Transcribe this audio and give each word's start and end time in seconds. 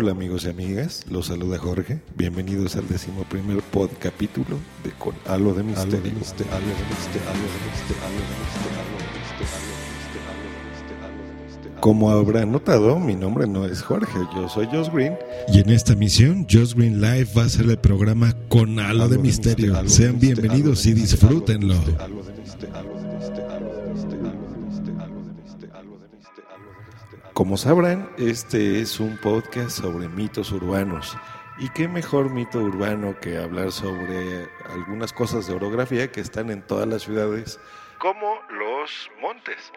Hola 0.00 0.12
amigos 0.12 0.44
y 0.44 0.50
amigas, 0.50 1.04
los 1.10 1.26
saluda 1.26 1.58
Jorge. 1.58 1.98
Bienvenidos 2.14 2.76
al 2.76 2.86
decimoprimer 2.86 3.60
pod 3.62 3.90
capítulo 3.98 4.56
de 4.84 4.92
Con 4.92 5.12
Algo 5.26 5.54
de 5.54 5.64
Misterio. 5.64 6.12
Como 11.80 12.12
habrán 12.12 12.52
notado, 12.52 13.00
mi 13.00 13.16
nombre 13.16 13.48
no 13.48 13.66
es 13.66 13.82
Jorge, 13.82 14.20
yo 14.36 14.48
soy 14.48 14.66
Josh 14.66 14.88
Green. 14.92 15.18
Y 15.52 15.58
en 15.58 15.70
esta 15.70 15.96
misión, 15.96 16.46
Josh 16.48 16.74
Green 16.74 17.00
Live 17.00 17.30
va 17.36 17.46
a 17.46 17.48
ser 17.48 17.68
el 17.68 17.78
programa 17.78 18.36
Con 18.48 18.78
Algo 18.78 19.08
de 19.08 19.18
Misterio. 19.18 19.74
Sean 19.88 20.20
bienvenidos 20.20 20.86
y 20.86 20.92
disfrútenlo. 20.92 21.74
Como 27.38 27.56
sabrán, 27.56 28.10
este 28.18 28.80
es 28.80 28.98
un 28.98 29.16
podcast 29.16 29.70
sobre 29.70 30.08
mitos 30.08 30.50
urbanos. 30.50 31.16
¿Y 31.58 31.68
qué 31.68 31.86
mejor 31.86 32.30
mito 32.30 32.58
urbano 32.58 33.14
que 33.20 33.38
hablar 33.38 33.70
sobre 33.70 34.48
algunas 34.68 35.12
cosas 35.12 35.46
de 35.46 35.54
orografía 35.54 36.10
que 36.10 36.20
están 36.20 36.50
en 36.50 36.62
todas 36.62 36.88
las 36.88 37.02
ciudades, 37.02 37.60
como 38.00 38.40
los 38.50 39.08
montes? 39.20 39.72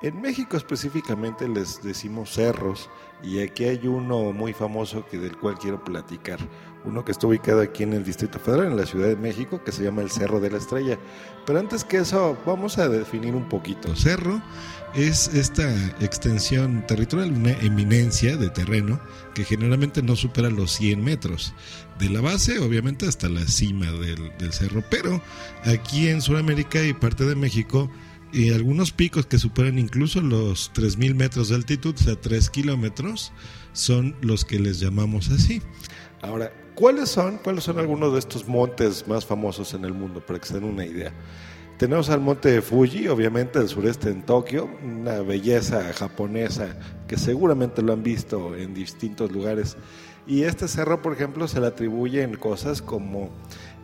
En 0.00 0.20
México 0.20 0.56
específicamente 0.56 1.48
les 1.48 1.82
decimos 1.82 2.30
cerros 2.30 2.88
y 3.20 3.40
aquí 3.40 3.64
hay 3.64 3.84
uno 3.88 4.32
muy 4.32 4.52
famoso 4.52 5.04
que 5.10 5.18
del 5.18 5.36
cual 5.36 5.58
quiero 5.58 5.82
platicar. 5.82 6.38
Uno 6.84 7.04
que 7.04 7.10
está 7.10 7.26
ubicado 7.26 7.60
aquí 7.60 7.82
en 7.82 7.92
el 7.92 8.04
Distrito 8.04 8.38
Federal, 8.38 8.68
en 8.68 8.76
la 8.76 8.86
Ciudad 8.86 9.08
de 9.08 9.16
México, 9.16 9.62
que 9.64 9.72
se 9.72 9.82
llama 9.82 10.02
el 10.02 10.10
Cerro 10.10 10.38
de 10.38 10.50
la 10.50 10.58
Estrella. 10.58 10.96
Pero 11.44 11.58
antes 11.58 11.82
que 11.82 11.98
eso, 11.98 12.38
vamos 12.46 12.78
a 12.78 12.88
definir 12.88 13.34
un 13.34 13.48
poquito. 13.48 13.96
Cerro 13.96 14.40
es 14.94 15.34
esta 15.34 15.68
extensión 16.00 16.86
territorial, 16.86 17.32
una 17.32 17.52
eminencia 17.52 18.36
de 18.36 18.50
terreno 18.50 19.00
que 19.34 19.44
generalmente 19.44 20.02
no 20.02 20.14
supera 20.14 20.48
los 20.48 20.70
100 20.72 21.02
metros. 21.02 21.52
De 21.98 22.08
la 22.08 22.20
base, 22.20 22.60
obviamente, 22.60 23.08
hasta 23.08 23.28
la 23.28 23.44
cima 23.48 23.90
del, 23.90 24.52
cerro. 24.52 24.84
Pero 24.88 25.20
aquí 25.64 26.08
en 26.08 26.22
Sudamérica 26.22 26.82
y 26.84 26.94
parte 26.94 27.24
de 27.24 27.34
México, 27.34 27.90
y 28.32 28.52
algunos 28.52 28.92
picos 28.92 29.26
que 29.26 29.38
superan 29.38 29.78
incluso 29.78 30.20
los 30.20 30.72
3.000 30.74 31.14
metros 31.14 31.48
de 31.48 31.56
altitud, 31.56 31.94
o 31.94 32.02
sea, 32.02 32.16
3 32.16 32.50
kilómetros, 32.50 33.32
son 33.72 34.16
los 34.20 34.44
que 34.44 34.58
les 34.58 34.80
llamamos 34.80 35.30
así. 35.30 35.62
Ahora, 36.20 36.52
¿cuáles 36.74 37.08
son, 37.08 37.38
¿cuáles 37.38 37.64
son 37.64 37.78
algunos 37.78 38.12
de 38.12 38.18
estos 38.18 38.46
montes 38.46 39.06
más 39.06 39.24
famosos 39.24 39.72
en 39.74 39.84
el 39.84 39.94
mundo? 39.94 40.24
Para 40.24 40.38
que 40.38 40.46
se 40.46 40.54
den 40.54 40.64
una 40.64 40.84
idea. 40.84 41.12
Tenemos 41.78 42.10
al 42.10 42.20
monte 42.20 42.60
Fuji, 42.60 43.06
obviamente 43.06 43.60
del 43.60 43.68
sureste 43.68 44.10
en 44.10 44.22
Tokio, 44.22 44.68
una 44.82 45.20
belleza 45.20 45.92
japonesa 45.92 46.76
que 47.06 47.16
seguramente 47.16 47.82
lo 47.82 47.92
han 47.92 48.02
visto 48.02 48.56
en 48.56 48.74
distintos 48.74 49.30
lugares. 49.30 49.76
Y 50.26 50.42
este 50.42 50.66
cerro, 50.66 51.00
por 51.00 51.12
ejemplo, 51.12 51.46
se 51.46 51.60
le 51.60 51.68
atribuyen 51.68 52.34
cosas 52.34 52.82
como 52.82 53.30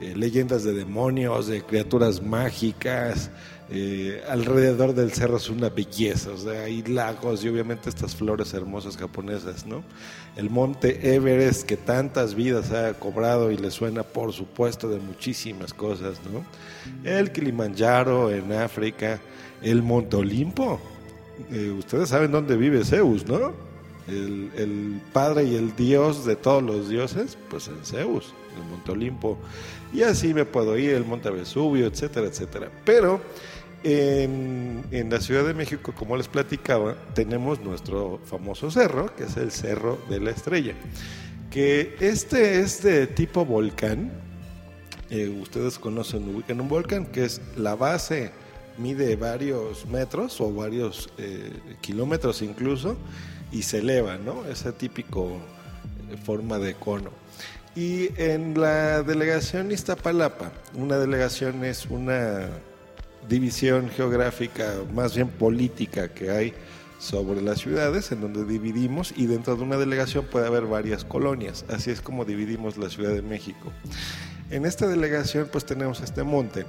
eh, 0.01 0.13
leyendas 0.17 0.65
de 0.65 0.75
demonios, 0.75 1.47
de 1.47 1.63
criaturas 1.63 2.21
mágicas, 2.21 3.31
eh, 3.71 4.23
alrededor 4.29 4.95
del 4.95 5.13
cerro 5.13 5.39
es 5.39 5.49
una 5.49 5.71
belleza, 5.71 6.31
o 6.33 6.37
sea, 6.37 6.65
hay 6.65 6.83
lagos 6.83 7.43
y 7.43 7.49
obviamente 7.49 7.89
estas 7.89 8.15
flores 8.15 8.53
hermosas 8.53 8.97
japonesas, 8.97 9.65
¿no? 9.65 9.83
El 10.37 10.51
monte 10.51 11.15
Everest 11.15 11.63
que 11.63 11.79
tantas 11.79 12.35
vidas 12.35 12.73
ha 12.73 12.93
cobrado 12.95 13.51
y 13.51 13.57
le 13.57 13.71
suena, 13.71 14.03
por 14.03 14.35
supuesto, 14.35 14.89
de 14.91 14.99
muchísimas 14.99 15.73
cosas, 15.73 16.21
¿no? 16.31 16.45
El 17.09 17.33
Kilimanjaro 17.33 18.31
en 18.31 18.53
África, 18.53 19.21
el 19.63 19.83
Monte 19.83 20.17
Olimpo, 20.17 20.79
eh, 21.51 21.71
ustedes 21.71 22.11
saben 22.11 22.33
dónde 22.33 22.57
vive 22.57 22.85
Zeus, 22.85 23.27
¿no? 23.27 23.53
El, 24.07 24.51
el, 24.57 25.01
padre 25.15 25.45
y 25.45 25.55
el 25.55 25.75
dios 25.75 26.27
de 26.27 26.37
todos 26.37 26.63
los 26.63 26.91
dioses, 26.91 27.39
pues 27.49 27.69
en 27.69 27.83
Zeus, 27.83 28.35
el 28.57 28.71
Monte 28.71 28.93
Olimpo. 28.93 29.39
Y 29.93 30.03
así 30.03 30.35
me 30.35 30.45
puedo 30.45 30.77
ir, 30.77 30.91
el 30.91 31.05
Monte 31.05 31.31
Vesubio, 31.31 31.87
etcétera, 31.87 32.27
etcétera. 32.27 32.69
Pero 32.85 33.21
en, 33.85 35.11
la 35.11 35.21
Ciudad 35.21 35.45
de 35.45 35.55
México, 35.55 35.93
como 35.97 36.17
les 36.17 36.29
platicaba, 36.29 36.97
tenemos 37.15 37.61
nuestro 37.61 38.19
famoso 38.25 38.71
cerro, 38.71 39.15
que 39.15 39.25
es 39.25 39.37
el 39.37 39.53
Cerro 39.53 39.99
de 40.09 40.21
la 40.21 40.31
Estrella. 40.31 40.75
Que 41.51 41.95
este 42.01 42.61
es 42.61 42.83
de 42.83 43.07
tipo 43.07 43.45
volcán. 43.45 44.11
Eh, 45.11 45.29
ustedes 45.29 45.79
conocen, 45.79 46.35
ubican 46.35 46.61
un 46.61 46.69
volcán, 46.69 47.07
que 47.07 47.25
es 47.25 47.43
la 47.57 47.75
base, 47.77 48.33
mide 48.79 49.17
varios 49.17 49.87
metros 49.87 50.41
o 50.41 50.53
varios 50.53 51.11
eh, 51.19 51.53
kilómetros 51.83 52.41
incluso, 52.43 52.97
y 53.53 53.63
se 53.63 53.79
eleva, 53.79 54.17
¿no? 54.17 54.47
Esa 54.47 54.73
típico 54.73 55.37
eh, 56.11 56.17
forma 56.17 56.59
de 56.59 56.75
cono. 56.75 57.11
Y 57.77 58.09
en 58.21 58.59
la 58.59 59.03
delegación 59.03 59.71
Iztapalapa, 59.71 60.53
una 60.75 60.97
delegación 60.97 61.65
es 61.65 61.87
una 61.87 62.49
división 63.29 63.91
geográfica, 63.91 64.75
más 64.95 65.15
bien 65.15 65.29
política 65.29 66.09
que 66.09 66.31
hay 66.31 66.55
sobre 66.99 67.43
las 67.43 67.61
ciudades, 67.61 68.13
en 68.13 68.21
donde 68.21 68.45
dividimos 68.45 69.13
y 69.17 69.27
dentro 69.27 69.57
de 69.57 69.63
una 69.63 69.77
delegación 69.77 70.25
puede 70.25 70.47
haber 70.47 70.65
varias 70.65 71.05
colonias. 71.05 71.65
Así 71.69 71.91
es 71.91 72.01
como 72.01 72.25
dividimos 72.25 72.79
la 72.79 72.89
Ciudad 72.89 73.13
de 73.13 73.23
México. 73.23 73.73
En 74.51 74.65
esta 74.65 74.87
delegación 74.87 75.49
pues 75.51 75.65
tenemos 75.65 76.01
este 76.01 76.23
monte 76.23 76.65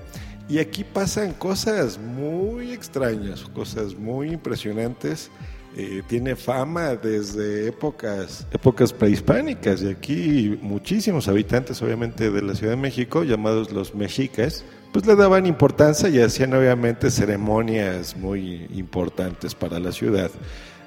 y 0.49 0.59
aquí 0.59 0.83
pasan 0.83 1.33
cosas 1.33 1.97
muy 1.97 2.71
extrañas, 2.71 3.41
cosas 3.53 3.95
muy 3.95 4.31
impresionantes. 4.31 5.29
Eh, 5.77 6.03
tiene 6.07 6.37
fama 6.37 6.95
desde 6.95 7.67
épocas, 7.67 8.47
épocas 8.51 8.93
prehispánicas 8.93 9.81
y 9.81 9.89
aquí 9.89 10.57
muchísimos 10.61 11.27
habitantes 11.27 11.81
obviamente 11.81 12.31
de 12.31 12.41
la 12.41 12.55
Ciudad 12.55 12.71
de 12.71 12.81
México 12.81 13.25
llamados 13.25 13.73
los 13.73 13.93
mexicas 13.93 14.63
pues 14.95 15.05
le 15.07 15.17
daban 15.17 15.45
importancia 15.45 16.07
y 16.07 16.21
hacían 16.21 16.53
obviamente 16.53 17.11
ceremonias 17.11 18.15
muy 18.15 18.65
importantes 18.73 19.53
para 19.53 19.77
la 19.77 19.91
ciudad. 19.91 20.31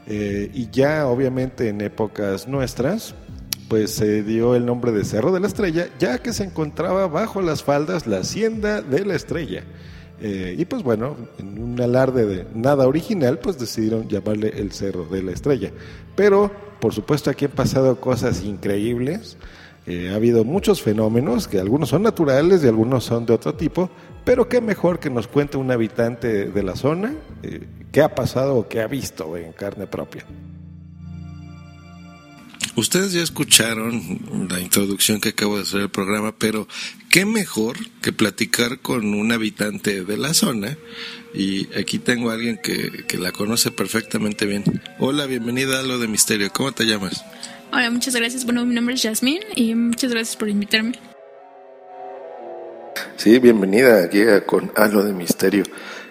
Eh, 0.07 0.51
y 0.55 0.71
ya 0.71 1.07
obviamente 1.07 1.69
en 1.69 1.83
épocas 1.83 2.49
nuestras, 2.49 3.15
pues 3.69 3.91
se 3.91 4.23
dio 4.23 4.55
el 4.55 4.65
nombre 4.65 4.93
de 4.93 5.05
Cerro 5.05 5.31
de 5.31 5.41
la 5.41 5.47
Estrella, 5.47 5.89
ya 5.99 6.23
que 6.23 6.33
se 6.33 6.45
encontraba 6.45 7.07
bajo 7.07 7.43
las 7.43 7.63
faldas 7.63 8.07
la 8.07 8.21
hacienda 8.21 8.81
de 8.81 9.05
la 9.05 9.15
Estrella. 9.15 9.65
Eh, 10.23 10.57
y 10.57 10.65
pues 10.65 10.83
bueno, 10.83 11.15
en 11.39 11.63
un 11.63 11.79
alarde 11.79 12.25
de 12.25 12.47
nada 12.55 12.89
original, 12.89 13.39
pues 13.41 13.59
decidieron 13.59 14.09
llamarle 14.09 14.55
el 14.57 14.73
Cerro 14.73 15.05
de 15.05 15.23
la 15.23 15.33
Estrella. 15.33 15.71
Pero, 16.17 16.51
por 16.81 16.95
supuesto, 16.95 17.29
aquí 17.29 17.45
han 17.45 17.51
pasado 17.51 18.01
cosas 18.01 18.43
increíbles. 18.43 19.37
Eh, 19.89 20.11
ha 20.13 20.17
habido 20.17 20.45
muchos 20.45 20.83
fenómenos, 20.83 21.49
que 21.49 21.59
algunos 21.59 21.89
son 21.89 22.03
naturales 22.03 22.63
y 22.63 22.69
algunos 22.69 23.05
son 23.05 23.25
de 23.25 23.33
otro 23.33 23.55
tipo, 23.55 23.89
pero 24.23 24.47
qué 24.47 24.61
mejor 24.61 25.01
que 25.01 25.09
nos 25.09 25.29
cuente 25.29 25.57
un 25.57 25.71
habitante 25.71 26.51
de 26.51 26.63
la 26.63 26.77
zona 26.77 27.15
eh, 27.43 27.67
qué 27.91 28.03
ha 28.03 28.15
pasado 28.15 28.57
o 28.57 28.69
qué 28.69 28.83
ha 28.83 28.87
visto 28.87 29.35
en 29.39 29.53
carne 29.53 29.87
propia. 29.87 30.27
Ustedes 32.77 33.13
ya 33.13 33.23
escucharon 33.23 34.47
la 34.51 34.61
introducción 34.61 35.23
que 35.23 35.31
acabo 35.31 35.57
de 35.57 35.63
hacer 35.63 35.81
al 35.81 35.91
programa, 35.91 36.37
pero 36.37 36.69
qué 37.09 37.25
mejor 37.25 37.79
que 38.03 38.13
platicar 38.13 38.81
con 38.81 39.15
un 39.15 39.33
habitante 39.33 40.05
de 40.05 40.17
la 40.19 40.35
zona. 40.35 40.77
Y 41.33 41.67
aquí 41.79 41.99
tengo 41.99 42.31
a 42.31 42.35
alguien 42.35 42.61
que, 42.63 43.05
que 43.09 43.17
la 43.17 43.33
conoce 43.33 43.71
perfectamente 43.71 44.45
bien. 44.45 44.65
Hola, 44.99 45.25
bienvenida 45.25 45.81
a 45.81 45.83
lo 45.83 45.99
de 45.99 46.09
Misterio. 46.09 46.53
¿Cómo 46.53 46.73
te 46.73 46.85
llamas? 46.85 47.25
Hola, 47.71 47.91
muchas 47.91 48.17
gracias. 48.17 48.47
Bueno, 48.47 48.65
mi 48.65 48.75
nombre 48.75 48.95
es 48.95 49.03
Jasmine 49.03 49.45
y 49.55 49.75
muchas 49.75 50.11
gracias 50.11 50.37
por 50.37 50.49
invitarme. 50.49 50.93
Sí, 53.17 53.39
bienvenida 53.39 54.05
aquí 54.05 54.23
con 54.47 54.73
Algo 54.75 55.03
de 55.05 55.13
Misterio. 55.13 55.65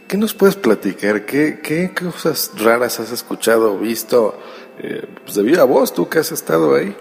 ¿Qué 0.07 0.17
nos 0.17 0.35
puedes 0.35 0.55
platicar? 0.55 1.25
¿Qué, 1.25 1.59
qué 1.61 1.91
cosas 1.93 2.51
raras 2.57 2.99
has 2.99 3.11
escuchado 3.11 3.73
o 3.73 3.77
visto 3.79 4.39
eh, 4.79 5.07
pues 5.23 5.35
debido 5.35 5.61
a 5.63 5.65
vos, 5.65 5.93
tú 5.93 6.07
que 6.07 6.19
has 6.19 6.31
estado 6.31 6.75
ahí? 6.75 6.95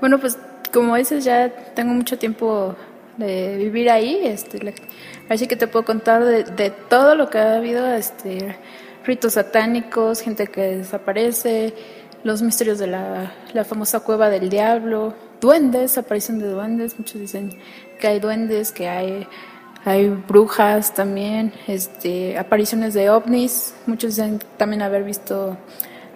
Bueno, 0.00 0.18
pues 0.18 0.38
como 0.72 0.96
dices, 0.96 1.22
ya 1.22 1.50
tengo 1.74 1.92
mucho 1.92 2.18
tiempo 2.18 2.74
de 3.18 3.56
vivir 3.58 3.90
ahí, 3.90 4.20
este, 4.24 4.74
así 5.28 5.46
que 5.46 5.56
te 5.56 5.68
puedo 5.68 5.84
contar 5.84 6.24
de, 6.24 6.42
de, 6.44 6.70
todo 6.70 7.14
lo 7.14 7.30
que 7.30 7.38
ha 7.38 7.56
habido, 7.56 7.86
este, 7.94 8.56
ritos 9.04 9.34
satánicos, 9.34 10.20
gente 10.20 10.48
que 10.48 10.78
desaparece, 10.78 11.74
los 12.24 12.40
misterios 12.40 12.78
de 12.78 12.86
la, 12.86 13.32
la 13.52 13.64
famosa 13.64 14.00
cueva 14.00 14.30
del 14.30 14.48
diablo, 14.48 15.14
duendes, 15.40 15.98
aparición 15.98 16.38
de 16.38 16.48
duendes, 16.48 16.98
muchos 16.98 17.20
dicen 17.20 17.58
que 18.00 18.08
hay 18.08 18.18
duendes, 18.18 18.72
que 18.72 18.88
hay, 18.88 19.28
hay 19.84 20.08
brujas 20.08 20.94
también, 20.94 21.52
este, 21.68 22.38
apariciones 22.38 22.94
de 22.94 23.10
ovnis, 23.10 23.74
muchos 23.86 24.16
dicen 24.16 24.40
también 24.56 24.80
haber 24.80 25.04
visto 25.04 25.58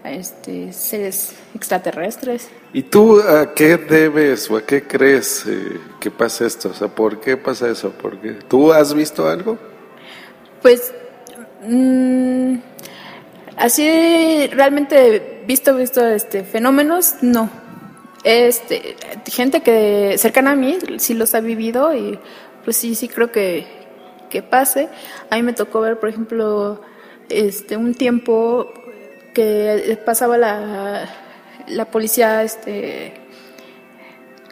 este, 0.02 0.72
seres 0.72 1.34
extraterrestres. 1.54 2.48
¿Y 2.72 2.82
tú 2.82 3.20
a 3.20 3.52
qué 3.54 3.76
debes 3.76 4.50
o 4.50 4.56
a 4.56 4.62
qué 4.62 4.82
crees 4.82 5.44
eh, 5.46 5.78
que 6.00 6.10
pasa 6.10 6.46
esto? 6.46 6.70
O 6.70 6.74
sea, 6.74 6.88
¿por 6.88 7.20
qué 7.20 7.36
pasa 7.36 7.68
eso? 7.68 7.90
¿Por 7.90 8.16
¿Tú 8.48 8.72
has 8.72 8.94
visto 8.94 9.28
algo? 9.28 9.58
Pues, 10.62 10.92
mm, 11.66 12.56
así 13.58 14.46
realmente 14.52 15.37
visto, 15.48 15.74
visto 15.74 16.06
este, 16.06 16.44
fenómenos, 16.44 17.16
no 17.22 17.50
este, 18.24 18.96
gente 19.26 19.62
que 19.62 20.16
cercana 20.18 20.52
a 20.52 20.56
mí 20.56 20.78
sí 20.98 21.14
los 21.14 21.34
ha 21.34 21.40
vivido 21.40 21.94
y 21.94 22.18
pues 22.64 22.76
sí, 22.76 22.94
sí 22.94 23.08
creo 23.08 23.30
que, 23.32 23.66
que 24.30 24.42
pase. 24.42 24.88
A 25.30 25.36
mí 25.36 25.42
me 25.42 25.52
tocó 25.52 25.80
ver, 25.80 25.98
por 25.98 26.08
ejemplo, 26.08 26.82
este, 27.28 27.76
un 27.76 27.94
tiempo 27.94 28.72
que 29.34 29.98
pasaba 30.04 30.36
la, 30.36 31.08
la 31.68 31.84
policía, 31.86 32.42
este, 32.42 33.14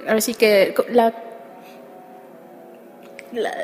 ahora 0.06 0.20
sí 0.20 0.34
que 0.34 0.75
la, 0.90 1.14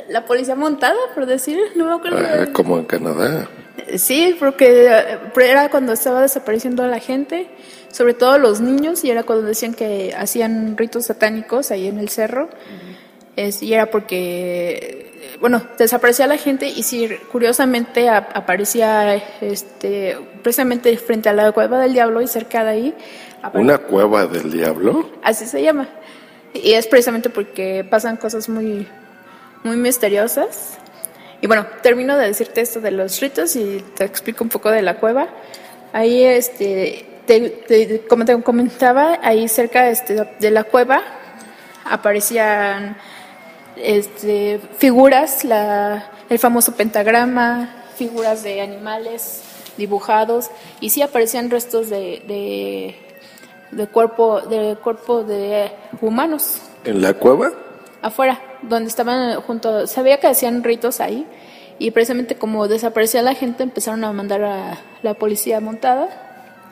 la, 0.09 0.25
policía 0.25 0.57
montada, 0.57 0.99
por 1.15 1.27
decir, 1.27 1.59
no 1.77 1.99
me. 1.99 2.11
Ah, 2.19 2.47
como 2.53 2.79
en 2.79 2.85
Canadá. 2.85 3.49
Sí, 3.97 4.37
porque 4.39 5.19
era 5.37 5.69
cuando 5.71 5.93
estaba 5.93 6.23
desapareciendo 6.23 6.87
la 6.87 6.99
gente, 6.99 7.49
sobre 7.91 8.15
todo 8.15 8.39
los 8.39 8.61
niños, 8.61 9.05
y 9.05 9.11
era 9.11 9.23
cuando 9.23 9.47
decían 9.47 9.75
que 9.75 10.15
hacían 10.17 10.77
ritos 10.77 11.07
satánicos 11.07 11.71
ahí 11.71 11.87
en 11.87 11.99
el 11.99 12.09
cerro. 12.09 12.49
es, 13.37 13.63
y 13.63 13.75
era 13.75 13.91
porque, 13.91 15.37
bueno, 15.41 15.63
desaparecía 15.79 16.27
la 16.27 16.39
gente 16.39 16.69
y 16.69 16.83
sí, 16.83 17.09
curiosamente 17.31 18.09
aparecía 18.09 19.23
este, 19.41 20.17
precisamente 20.43 20.97
frente 20.97 21.29
a 21.29 21.33
la 21.33 21.53
cueva 21.53 21.79
del 21.81 21.93
diablo 21.93 22.23
y 22.23 22.29
cerca 22.29 22.65
de 22.65 22.71
ahí. 22.71 22.95
¿Una 23.55 23.79
cueva 23.79 24.27
del 24.27 24.53
diablo? 24.53 25.11
Así 25.23 25.47
se 25.47 25.63
llama. 25.63 25.89
Y 26.55 26.73
es 26.73 26.87
precisamente 26.87 27.31
porque 27.31 27.85
pasan 27.89 28.17
cosas 28.17 28.49
muy, 28.49 28.87
muy 29.65 29.77
misteriosas. 29.77 30.79
Y 31.43 31.49
bueno, 31.49 31.67
termino 31.83 32.17
de 32.17 32.29
decirte 32.29 32.61
esto 32.61 32.81
de 32.81 32.93
los 32.93 33.21
ritos 33.21 33.57
y 33.57 33.85
te 33.97 34.05
explico 34.05 34.45
un 34.45 34.49
poco 34.49 34.71
de 34.71 34.81
la 34.81 34.99
cueva. 34.99 35.29
Ahí, 35.93 36.23
este, 36.23 37.05
te, 37.27 38.05
como 38.09 38.25
te 38.25 38.41
comentaba, 38.43 39.19
ahí 39.23 39.49
cerca 39.49 39.91
este, 39.91 40.25
de 40.39 40.51
la 40.53 40.63
cueva 40.63 41.03
aparecían 41.85 42.97
este, 43.77 44.61
figuras, 44.79 45.45
la, 45.45 46.11
el 46.29 46.39
famoso 46.39 46.77
pentagrama, 46.77 47.75
figuras 47.97 48.45
de 48.45 48.61
animales 48.61 49.43
dibujados 49.77 50.49
y 50.81 50.91
sí 50.91 51.03
aparecían 51.03 51.51
restos 51.51 51.91
de, 51.91 52.23
de, 52.29 52.97
de 53.73 53.87
cuerpo 53.89 54.43
de 54.43 54.77
cuerpo 54.77 55.25
de 55.25 55.73
humanos. 56.01 56.59
¿En 56.85 57.03
la 57.03 57.15
cueva? 57.15 57.53
Afuera 58.03 58.41
donde 58.63 58.89
estaban 58.89 59.41
junto, 59.41 59.87
sabía 59.87 60.19
que 60.19 60.27
hacían 60.27 60.63
ritos 60.65 61.01
ahí 61.01 61.27
y 61.79 61.91
precisamente 61.91 62.37
como 62.37 62.69
desaparecía 62.69 63.23
la 63.23 63.35
gente 63.35 63.63
empezaron 63.63 64.05
a 64.05 64.13
mandar 64.13 64.45
a 64.45 64.79
la 65.03 65.15
policía 65.15 65.61
montada 65.61 66.09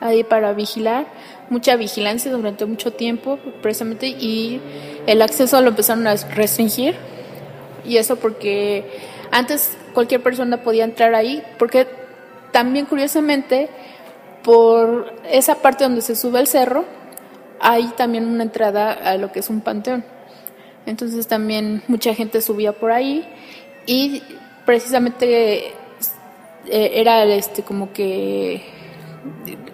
ahí 0.00 0.24
para 0.24 0.52
vigilar, 0.52 1.06
mucha 1.50 1.76
vigilancia 1.76 2.30
durante 2.30 2.64
mucho 2.64 2.92
tiempo 2.92 3.38
precisamente 3.62 4.08
y 4.08 4.60
el 5.06 5.22
acceso 5.22 5.60
lo 5.60 5.68
empezaron 5.68 6.06
a 6.06 6.14
restringir 6.14 6.96
y 7.84 7.96
eso 7.96 8.16
porque 8.16 8.84
antes 9.30 9.76
cualquier 9.94 10.22
persona 10.22 10.62
podía 10.62 10.84
entrar 10.84 11.14
ahí 11.14 11.42
porque 11.58 11.86
también 12.52 12.86
curiosamente 12.86 13.68
por 14.42 15.12
esa 15.30 15.56
parte 15.56 15.84
donde 15.84 16.02
se 16.02 16.16
sube 16.16 16.40
el 16.40 16.46
cerro 16.46 16.84
hay 17.60 17.88
también 17.96 18.26
una 18.26 18.42
entrada 18.42 18.92
a 18.92 19.16
lo 19.16 19.30
que 19.32 19.40
es 19.40 19.50
un 19.50 19.60
panteón. 19.60 20.02
Entonces 20.86 21.26
también 21.26 21.82
mucha 21.88 22.14
gente 22.14 22.40
subía 22.40 22.72
por 22.72 22.90
ahí 22.90 23.26
y 23.86 24.22
precisamente 24.64 25.68
eh, 25.68 26.90
era 26.94 27.24
este 27.24 27.62
como 27.62 27.92
que 27.92 28.62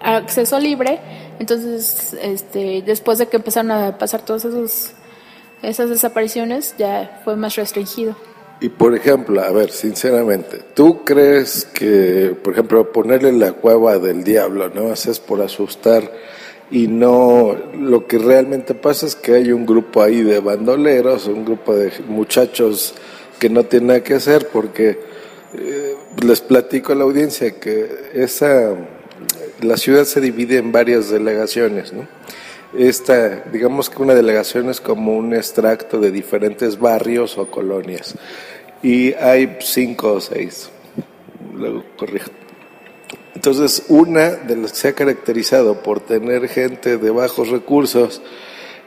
acceso 0.01 0.59
libre. 0.59 0.99
Entonces, 1.39 2.17
este, 2.21 2.81
después 2.81 3.19
de 3.19 3.27
que 3.27 3.37
empezaron 3.37 3.71
a 3.71 3.97
pasar 3.97 4.25
todas 4.25 4.45
esos, 4.45 4.91
esas 5.61 5.89
desapariciones, 5.89 6.75
ya 6.77 7.21
fue 7.23 7.35
más 7.35 7.55
restringido. 7.55 8.15
Y 8.59 8.69
por 8.69 8.95
ejemplo, 8.95 9.41
a 9.43 9.51
ver, 9.51 9.71
sinceramente, 9.71 10.61
¿tú 10.73 11.03
crees 11.03 11.65
que, 11.65 12.35
por 12.43 12.53
ejemplo, 12.53 12.91
ponerle 12.91 13.31
la 13.31 13.53
cueva 13.53 13.99
del 13.99 14.23
diablo, 14.23 14.69
¿no? 14.69 14.91
Es 14.91 15.19
por 15.19 15.41
asustar 15.41 16.11
y 16.69 16.87
no 16.87 17.55
lo 17.79 18.07
que 18.07 18.17
realmente 18.17 18.73
pasa 18.73 19.05
es 19.05 19.15
que 19.15 19.33
hay 19.33 19.51
un 19.51 19.65
grupo 19.65 20.01
ahí 20.01 20.21
de 20.21 20.39
bandoleros, 20.39 21.27
un 21.27 21.45
grupo 21.45 21.73
de 21.73 21.91
muchachos 22.07 22.93
que 23.39 23.49
no 23.49 23.63
tienen 23.63 23.87
nada 23.87 24.03
que 24.03 24.15
hacer 24.15 24.49
porque 24.51 24.99
eh, 25.53 25.95
les 26.25 26.41
platico 26.41 26.91
a 26.91 26.95
la 26.95 27.03
audiencia 27.03 27.59
que 27.59 28.09
esa 28.13 28.75
la 29.61 29.77
ciudad 29.77 30.03
se 30.03 30.21
divide 30.21 30.57
en 30.57 30.71
varias 30.71 31.09
delegaciones, 31.09 31.93
¿no? 31.93 32.07
Esta, 32.77 33.43
digamos 33.51 33.89
que 33.89 34.01
una 34.01 34.13
delegación 34.13 34.69
es 34.69 34.81
como 34.81 35.17
un 35.17 35.33
extracto 35.33 35.99
de 35.99 36.11
diferentes 36.11 36.77
barrios 36.77 37.37
o 37.37 37.49
colonias 37.49 38.15
y 38.83 39.13
hay 39.13 39.57
cinco 39.61 40.13
o 40.13 40.21
seis, 40.21 40.69
luego 41.55 41.83
corrijo 41.95 42.29
entonces, 43.37 43.83
una 43.87 44.31
de 44.31 44.55
las 44.55 44.71
que 44.71 44.77
se 44.79 44.87
ha 44.87 44.93
caracterizado 44.93 45.83
por 45.83 45.99
tener 45.99 46.47
gente 46.47 46.97
de 46.97 47.11
bajos 47.11 47.49
recursos, 47.49 48.19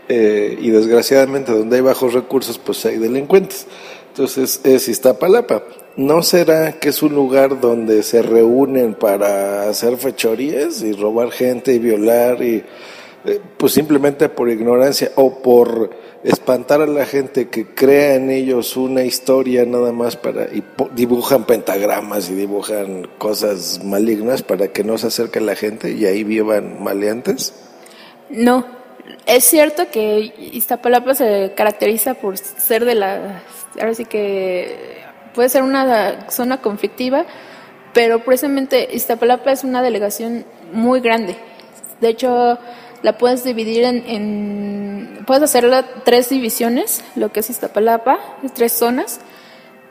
eh, 0.09 0.59
y 0.61 0.71
desgraciadamente 0.71 1.53
donde 1.53 1.77
hay 1.77 1.83
bajos 1.83 2.15
recursos, 2.15 2.59
pues 2.59 2.85
hay 2.85 2.99
delincuentes. 2.99 3.69
Entonces, 4.09 4.61
es 4.65 4.89
Iztapalapa. 4.89 5.63
¿No 5.97 6.25
será 6.25 6.81
que 6.81 6.89
es 6.89 7.01
un 7.01 7.15
lugar 7.15 7.61
donde 7.61 8.03
se 8.03 8.23
reúnen 8.23 8.95
para 8.95 9.69
hacer 9.69 9.97
fechorías 9.99 10.83
y 10.83 10.95
robar 10.95 11.31
gente 11.31 11.73
y 11.73 11.79
violar 11.79 12.43
y 12.43 12.65
eh, 13.27 13.41
pues 13.57 13.73
simplemente 13.73 14.29
por 14.29 14.51
ignorancia 14.51 15.13
o 15.15 15.41
por 15.43 15.91
espantar 16.23 16.83
a 16.83 16.87
la 16.87 17.07
gente 17.07 17.49
que 17.49 17.67
crea 17.67 18.15
en 18.15 18.31
ellos 18.31 18.77
una 18.77 19.05
historia 19.05 19.65
nada 19.65 19.93
más 19.93 20.17
para 20.17 20.45
y 20.53 20.63
dibujan 20.95 21.45
pentagramas 21.45 22.29
y 22.31 22.35
dibujan 22.35 23.09
cosas 23.19 23.83
malignas 23.85 24.43
para 24.43 24.69
que 24.69 24.85
no 24.85 24.99
se 24.99 25.07
acerque 25.07 25.41
la 25.41 25.57
gente 25.57 25.93
y 25.93 26.05
ahí 26.07 26.25
vivan 26.25 26.83
maleantes? 26.83 27.55
No, 28.29 28.67
es 29.27 29.45
cierto 29.45 29.91
que 29.91 30.33
Iztapalapa 30.53 31.15
se 31.15 31.53
caracteriza 31.57 32.15
por 32.15 32.37
ser 32.37 32.85
de 32.85 32.95
la 32.95 33.43
ahora 33.79 33.95
sí 33.95 34.05
que 34.05 35.01
puede 35.35 35.49
ser 35.49 35.63
una 35.63 36.29
zona 36.31 36.61
conflictiva, 36.61 37.25
pero 37.95 38.21
precisamente 38.21 38.89
Iztapalapa 38.93 39.53
es 39.53 39.65
una 39.65 39.83
delegación 39.83 40.45
muy 40.73 41.01
grande. 41.01 41.37
De 42.01 42.09
hecho, 42.09 42.59
la 43.03 43.19
puedes 43.19 43.45
dividir 43.45 43.85
en, 43.85 45.23
puedes 45.27 45.43
hacerla 45.43 45.85
tres 46.05 46.29
divisiones, 46.29 47.03
lo 47.17 47.33
que 47.33 47.41
es 47.41 47.51
Iztapalapa, 47.51 48.19
tres 48.55 48.73
zonas, 48.73 49.21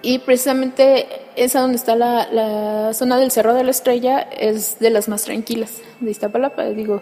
y 0.02 0.20
precisamente 0.20 1.08
esa 1.36 1.62
donde 1.62 1.78
está 1.78 1.96
la, 1.96 2.28
la 2.32 2.94
zona 2.94 3.18
del 3.18 3.32
Cerro 3.32 3.54
de 3.54 3.64
la 3.64 3.72
Estrella 3.72 4.20
es 4.20 4.80
de 4.80 4.90
las 4.90 5.10
más 5.10 5.24
tranquilas 5.24 5.82
de 6.00 6.12
Iztapalapa, 6.12 6.66
digo, 6.66 7.02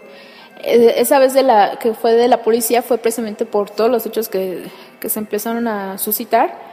eh, 0.64 0.94
esa 0.96 1.18
vez 1.18 1.34
de 1.34 1.42
la 1.42 1.78
que 1.78 1.94
fue 1.94 2.14
de 2.14 2.28
la 2.28 2.42
policía 2.42 2.82
fue 2.82 2.98
precisamente 2.98 3.46
por 3.46 3.70
todos 3.70 3.90
los 3.90 4.04
hechos 4.06 4.28
que, 4.28 4.64
que 5.00 5.08
se 5.08 5.18
empezaron 5.20 5.68
a 5.68 5.98
suscitar 5.98 6.67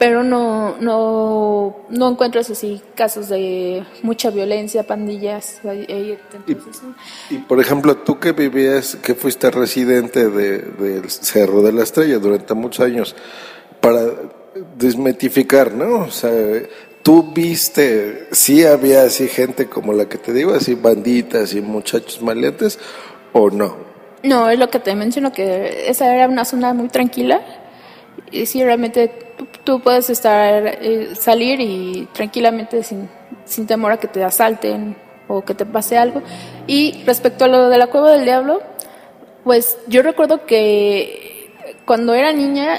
pero 0.00 0.22
no, 0.22 0.78
no, 0.80 1.76
no 1.90 2.08
encuentras 2.08 2.48
así 2.48 2.80
casos 2.94 3.28
de 3.28 3.84
mucha 4.02 4.30
violencia, 4.30 4.82
pandillas. 4.82 5.60
y, 7.28 7.36
por 7.36 7.60
ejemplo, 7.60 7.98
tú 7.98 8.18
que 8.18 8.32
vivías, 8.32 8.96
que 8.96 9.14
fuiste 9.14 9.50
residente 9.50 10.30
del 10.30 11.10
Cerro 11.10 11.60
de 11.60 11.72
la 11.72 11.82
Estrella 11.82 12.18
durante 12.18 12.54
muchos 12.54 12.86
años, 12.86 13.14
para 13.82 14.06
desmitificar, 14.78 15.74
¿no? 15.74 16.06
O 16.06 16.10
sea, 16.10 16.32
tú 17.02 17.34
viste, 17.34 18.28
sí 18.30 18.64
había 18.64 19.02
así 19.02 19.28
gente 19.28 19.66
como 19.66 19.92
la 19.92 20.08
que 20.08 20.16
te 20.16 20.32
digo, 20.32 20.54
así 20.54 20.76
banditas 20.76 21.52
y 21.52 21.60
muchachos 21.60 22.22
maleantes, 22.22 22.78
o 23.34 23.50
no? 23.50 23.76
No, 24.22 24.48
es 24.48 24.58
lo 24.58 24.70
que 24.70 24.78
te 24.80 24.94
menciono, 24.94 25.30
que 25.30 25.90
esa 25.90 26.14
era 26.14 26.26
una 26.26 26.46
zona 26.46 26.72
muy 26.72 26.88
tranquila 26.88 27.42
y 28.30 28.46
sí, 28.46 28.62
realmente 28.62 29.29
tú, 29.64 29.80
puedes 29.80 30.10
estar, 30.10 30.66
eh, 30.66 31.14
salir 31.14 31.60
y 31.60 32.08
tranquilamente 32.12 32.82
sin, 32.82 33.08
sin 33.44 33.66
temor 33.66 33.92
a 33.92 33.96
que 33.98 34.08
te 34.08 34.22
asalten 34.24 34.96
o 35.28 35.42
que 35.42 35.54
te 35.54 35.66
pase 35.66 35.98
algo. 35.98 36.22
Y 36.66 37.02
respecto 37.04 37.44
a 37.44 37.48
lo 37.48 37.68
de 37.68 37.78
la 37.78 37.88
cueva 37.88 38.12
del 38.12 38.24
diablo, 38.24 38.62
pues 39.44 39.78
yo 39.86 40.02
recuerdo 40.02 40.46
que 40.46 41.52
cuando 41.84 42.14
era 42.14 42.32
niña 42.32 42.78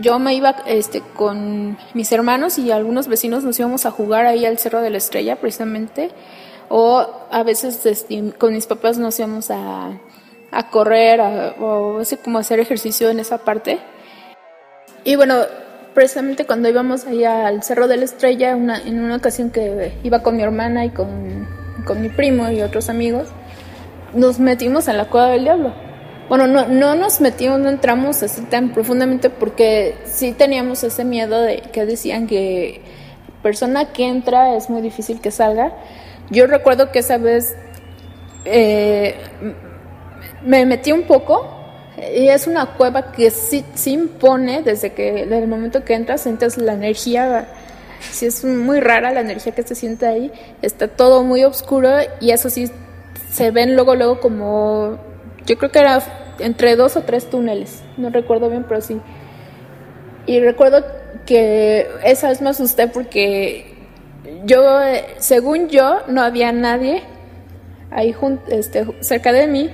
yo 0.00 0.18
me 0.18 0.34
iba 0.34 0.50
este, 0.66 1.00
con 1.00 1.76
mis 1.94 2.12
hermanos 2.12 2.58
y 2.58 2.70
algunos 2.70 3.08
vecinos 3.08 3.42
nos 3.42 3.58
íbamos 3.58 3.84
a 3.84 3.90
jugar 3.90 4.26
ahí 4.26 4.46
al 4.46 4.58
Cerro 4.58 4.80
de 4.80 4.90
la 4.90 4.98
Estrella 4.98 5.36
precisamente 5.36 6.10
o 6.68 7.04
a 7.30 7.42
veces 7.42 7.84
este, 7.84 8.32
con 8.38 8.52
mis 8.52 8.66
papás 8.66 8.98
nos 8.98 9.18
íbamos 9.18 9.50
a, 9.50 9.98
a 10.52 10.70
correr 10.70 11.20
o 11.60 11.98
así 12.00 12.16
como 12.16 12.38
hacer 12.38 12.60
ejercicio 12.60 13.10
en 13.10 13.18
esa 13.18 13.38
parte 13.38 13.80
y 15.04 15.16
bueno, 15.16 15.42
precisamente 15.98 16.46
cuando 16.46 16.68
íbamos 16.68 17.06
allá 17.06 17.48
al 17.48 17.64
Cerro 17.64 17.88
de 17.88 17.96
la 17.96 18.04
Estrella, 18.04 18.54
una, 18.54 18.78
en 18.78 19.00
una 19.00 19.16
ocasión 19.16 19.50
que 19.50 19.94
iba 20.04 20.22
con 20.22 20.36
mi 20.36 20.44
hermana 20.44 20.84
y 20.84 20.90
con, 20.90 21.48
con 21.84 22.00
mi 22.00 22.08
primo 22.08 22.48
y 22.52 22.62
otros 22.62 22.88
amigos, 22.88 23.26
nos 24.14 24.38
metimos 24.38 24.86
en 24.86 24.96
la 24.96 25.06
cueva 25.06 25.30
del 25.30 25.42
diablo. 25.42 25.74
bueno, 26.28 26.46
no, 26.46 26.68
no 26.68 26.94
nos 26.94 27.20
metimos, 27.20 27.58
no 27.58 27.68
entramos 27.68 28.22
así 28.22 28.42
tan 28.42 28.72
profundamente 28.72 29.28
porque 29.28 29.96
sí 30.04 30.30
teníamos 30.30 30.84
ese 30.84 31.04
miedo 31.04 31.42
de 31.42 31.62
que 31.72 31.84
decían 31.84 32.28
que 32.28 32.80
persona 33.42 33.86
que 33.86 34.06
entra 34.06 34.54
es 34.54 34.70
muy 34.70 34.82
difícil 34.82 35.20
que 35.20 35.32
salga. 35.32 35.72
Yo 36.30 36.46
recuerdo 36.46 36.92
que 36.92 37.00
esa 37.00 37.18
vez 37.18 37.56
eh, 38.44 39.16
me 40.44 40.64
metí 40.64 40.92
un 40.92 41.08
poco 41.08 41.57
y 42.14 42.28
es 42.28 42.46
una 42.46 42.66
cueva 42.74 43.12
que 43.12 43.30
sí, 43.30 43.64
sí 43.74 43.92
impone 43.92 44.62
desde 44.62 44.92
que 44.92 45.26
desde 45.26 45.38
el 45.38 45.48
momento 45.48 45.84
que 45.84 45.94
entras 45.94 46.22
sientes 46.22 46.56
la 46.58 46.74
energía. 46.74 47.48
Sí 48.12 48.26
es 48.26 48.44
muy 48.44 48.80
rara 48.80 49.10
la 49.12 49.20
energía 49.20 49.52
que 49.54 49.62
se 49.62 49.74
siente 49.74 50.06
ahí. 50.06 50.32
Está 50.62 50.88
todo 50.88 51.24
muy 51.24 51.44
oscuro 51.44 51.90
y 52.20 52.30
eso 52.30 52.50
sí 52.50 52.70
se 53.30 53.50
ven 53.50 53.74
luego 53.74 53.94
luego 53.94 54.20
como 54.20 54.98
yo 55.46 55.56
creo 55.58 55.70
que 55.70 55.78
era 55.78 56.02
entre 56.38 56.76
dos 56.76 56.96
o 56.96 57.02
tres 57.02 57.28
túneles, 57.30 57.82
no 57.96 58.10
recuerdo 58.10 58.48
bien, 58.50 58.64
pero 58.68 58.80
sí. 58.80 59.00
Y 60.26 60.40
recuerdo 60.40 60.84
que 61.26 61.88
esa 62.04 62.28
vez 62.28 62.40
me 62.40 62.50
asusté 62.50 62.86
porque 62.86 63.74
yo, 64.44 64.62
según 65.18 65.68
yo, 65.68 66.00
no 66.06 66.22
había 66.22 66.52
nadie 66.52 67.02
ahí 67.90 68.14
este, 68.50 68.86
cerca 69.00 69.32
de 69.32 69.46
mí 69.46 69.70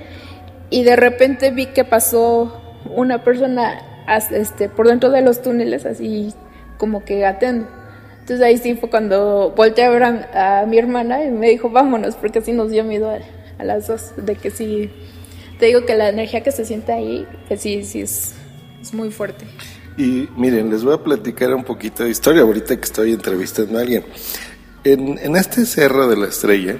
y 0.75 0.83
de 0.83 0.97
repente 0.97 1.51
vi 1.51 1.67
que 1.67 1.85
pasó 1.85 2.61
una 2.93 3.23
persona 3.23 3.81
este, 4.31 4.67
por 4.67 4.89
dentro 4.89 5.09
de 5.09 5.21
los 5.21 5.41
túneles 5.41 5.85
así 5.85 6.33
como 6.77 7.05
que 7.05 7.17
gateando. 7.19 7.69
Entonces 8.19 8.45
ahí 8.45 8.57
sí 8.57 8.75
fue 8.75 8.89
cuando 8.89 9.53
volteé 9.55 9.85
a 9.85 9.89
ver 9.89 10.03
a, 10.03 10.65
mi 10.67 10.77
hermana 10.77 11.23
y 11.23 11.31
me 11.31 11.47
dijo 11.47 11.69
vámonos 11.69 12.15
porque 12.15 12.39
así 12.39 12.51
nos 12.51 12.71
dio 12.71 12.83
miedo 12.83 13.09
a, 13.09 13.19
a 13.57 13.63
las 13.63 13.87
dos 13.87 14.11
de 14.17 14.35
que 14.35 14.51
sí 14.51 14.91
te 15.59 15.67
digo 15.67 15.85
que 15.85 15.95
la 15.95 16.09
energía 16.09 16.43
que 16.43 16.51
se 16.51 16.65
siente 16.65 16.91
ahí, 16.91 17.25
que 17.47 17.55
sí, 17.55 17.85
sí 17.85 18.01
es, 18.01 18.33
es 18.81 18.93
muy 18.93 19.11
fuerte. 19.11 19.45
Y 19.97 20.27
miren, 20.35 20.69
les 20.69 20.83
voy 20.83 20.95
a 20.95 20.97
platicar 20.97 21.55
un 21.55 21.63
poquito 21.63 22.03
de 22.03 22.09
historia 22.09 22.41
ahorita 22.41 22.75
que 22.75 22.83
estoy 22.83 23.13
entrevistando 23.13 23.77
a 23.77 23.81
alguien. 23.81 24.03
En, 24.83 25.19
en 25.19 25.37
este 25.37 25.65
Cerro 25.65 26.09
de 26.09 26.17
la 26.17 26.27
Estrella, 26.27 26.75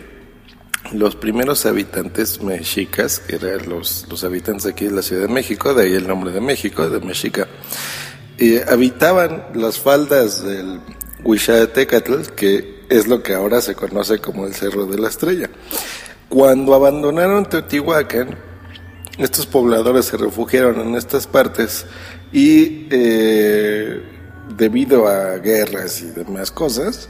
los 0.92 1.16
primeros 1.16 1.66
habitantes 1.66 2.42
mexicas, 2.42 3.20
que 3.20 3.36
eran 3.36 3.68
los, 3.70 4.06
los 4.10 4.24
habitantes 4.24 4.66
aquí 4.66 4.86
de 4.86 4.92
la 4.92 5.02
Ciudad 5.02 5.24
de 5.24 5.34
México, 5.34 5.74
de 5.74 5.84
ahí 5.84 5.94
el 5.94 6.08
nombre 6.08 6.32
de 6.32 6.42
México, 6.42 6.90
de 6.90 7.00
Mexica, 7.00 7.48
eh, 8.38 8.66
habitaban 8.68 9.48
las 9.54 9.80
faldas 9.80 10.44
del 10.44 10.80
Huixatecatl, 11.24 12.34
que 12.36 12.86
es 12.90 13.08
lo 13.08 13.24
que 13.24 13.34
ahora 13.34 13.62
se 13.62 13.76
conoce 13.76 14.20
como 14.20 14.46
el 14.46 14.54
Cerro 14.54 14.86
de 14.86 15.00
la 15.00 15.10
Estrella. 15.10 15.50
Cuando 16.30 16.74
abandonaron 16.74 17.46
Teotihuacán, 17.46 18.38
estos 19.18 19.46
pobladores 19.46 20.06
se 20.06 20.18
refugiaron 20.18 20.82
en 20.82 20.96
estas 20.96 21.28
partes 21.28 21.86
y 22.34 22.88
eh, 22.92 24.04
debido 24.58 25.08
a 25.08 25.38
guerras 25.38 26.02
y 26.02 26.08
demás 26.08 26.52
cosas, 26.52 27.08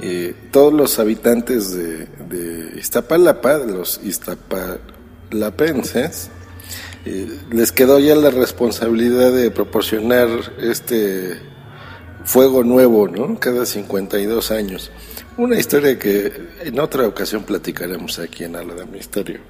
eh, 0.00 0.34
todos 0.50 0.72
los 0.72 0.98
habitantes 0.98 1.72
de, 1.72 2.08
de 2.28 2.78
Iztapalapa, 2.78 3.58
los 3.58 4.00
iztapalapenses, 4.04 6.30
eh, 7.06 7.38
les 7.50 7.72
quedó 7.72 7.98
ya 7.98 8.14
la 8.16 8.30
responsabilidad 8.30 9.32
de 9.32 9.50
proporcionar 9.50 10.28
este 10.58 11.40
fuego 12.24 12.64
nuevo, 12.64 13.08
¿no? 13.08 13.38
Cada 13.38 13.64
52 13.64 14.50
años. 14.50 14.90
Una 15.38 15.56
historia 15.56 15.98
que 15.98 16.32
en 16.64 16.80
otra 16.80 17.06
ocasión 17.06 17.44
platicaremos 17.44 18.18
aquí 18.18 18.44
en 18.44 18.56
Ala 18.56 18.74
de 18.74 18.86
Misterio. 18.86 19.40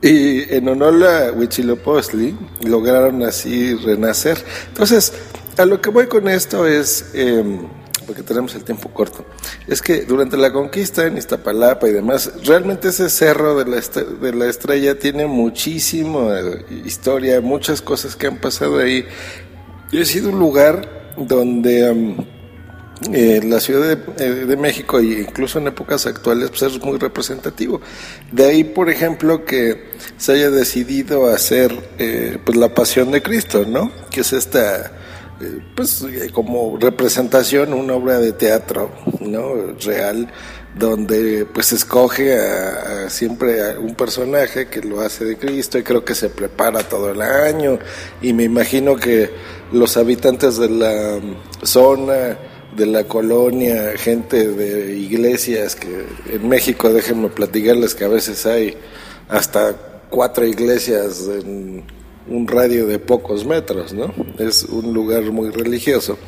Y 0.00 0.54
en 0.54 0.68
honor 0.68 1.04
a 1.04 1.32
Huitzilopochtli 1.32 2.36
lograron 2.64 3.22
así 3.24 3.74
renacer. 3.74 4.38
Entonces, 4.68 5.12
a 5.56 5.64
lo 5.64 5.80
que 5.80 5.90
voy 5.90 6.06
con 6.06 6.28
esto 6.28 6.66
es, 6.66 7.10
em, 7.14 7.66
porque 8.06 8.22
tenemos 8.22 8.54
el 8.54 8.64
tiempo 8.64 8.90
corto, 8.90 9.24
es 9.66 9.82
que 9.82 10.02
durante 10.02 10.36
la 10.36 10.52
conquista 10.52 11.06
en 11.06 11.18
Iztapalapa 11.18 11.88
y 11.88 11.92
demás, 11.92 12.32
realmente 12.44 12.88
ese 12.88 13.10
cerro 13.10 13.58
de 13.58 13.64
la, 13.70 13.80
de 13.80 14.32
la 14.32 14.46
estrella 14.46 14.98
tiene 14.98 15.26
muchísima 15.26 16.40
historia, 16.84 17.40
muchas 17.40 17.82
cosas 17.82 18.16
que 18.16 18.26
han 18.26 18.38
pasado 18.38 18.78
ahí. 18.78 19.04
Y 19.92 20.00
ha 20.00 20.04
sido 20.04 20.30
un 20.30 20.38
lugar 20.38 21.14
donde... 21.16 21.88
Em, 21.88 22.16
eh, 23.12 23.42
la 23.44 23.60
Ciudad 23.60 23.98
eh, 24.18 24.46
de, 24.46 24.56
México, 24.56 24.98
e 24.98 25.20
incluso 25.20 25.58
en 25.58 25.66
épocas 25.66 26.06
actuales, 26.06 26.48
pues 26.48 26.62
es 26.62 26.82
muy 26.82 26.98
representativo. 26.98 27.82
De 28.32 28.46
ahí, 28.46 28.64
por 28.64 28.88
ejemplo, 28.88 29.44
que 29.44 29.90
se 30.16 30.32
haya 30.32 30.50
decidido 30.50 31.26
hacer 31.26 31.76
eh, 31.98 32.38
pues 32.42 32.56
la 32.56 32.74
Pasión 32.74 33.10
de 33.10 33.22
Cristo, 33.22 33.66
¿no? 33.68 33.92
Que 34.10 34.22
es 34.22 34.32
esta, 34.32 34.92
pues 35.74 36.04
como 36.32 36.78
representación, 36.78 37.72
una 37.72 37.94
obra 37.94 38.18
de 38.18 38.32
teatro, 38.32 38.90
¿no? 39.20 39.74
Real, 39.84 40.28
donde 40.78 41.46
pues 41.46 41.72
escoge 41.72 42.38
a, 42.38 43.08
siempre 43.08 43.62
a 43.62 43.78
un 43.78 43.94
personaje 43.94 44.68
que 44.68 44.80
lo 44.82 45.00
hace 45.00 45.24
de 45.24 45.36
Cristo 45.36 45.78
y 45.78 45.82
creo 45.82 46.04
que 46.04 46.14
se 46.14 46.28
prepara 46.28 46.80
todo 46.80 47.10
el 47.10 47.22
año 47.22 47.78
y 48.20 48.32
me 48.32 48.44
imagino 48.44 48.96
que 48.96 49.30
los 49.72 49.96
habitantes 49.96 50.58
de 50.58 50.68
la 50.68 51.20
zona 51.62 52.38
de 52.76 52.86
la 52.86 53.04
colonia, 53.04 53.92
gente 53.96 54.48
de 54.48 54.96
iglesias, 54.96 55.74
que 55.76 56.06
en 56.30 56.46
México 56.48 56.92
déjenme 56.92 57.30
platicarles 57.30 57.94
que 57.94 58.04
a 58.04 58.08
veces 58.08 58.44
hay 58.44 58.76
hasta 59.28 59.74
cuatro 60.10 60.44
iglesias 60.46 61.26
en 61.26 61.84
un 62.28 62.48
radio 62.48 62.86
de 62.86 62.98
pocos 62.98 63.44
metros, 63.44 63.92
¿no? 63.92 64.12
Es 64.38 64.64
un 64.64 64.92
lugar 64.92 65.22
muy 65.30 65.50
religioso. 65.50 66.18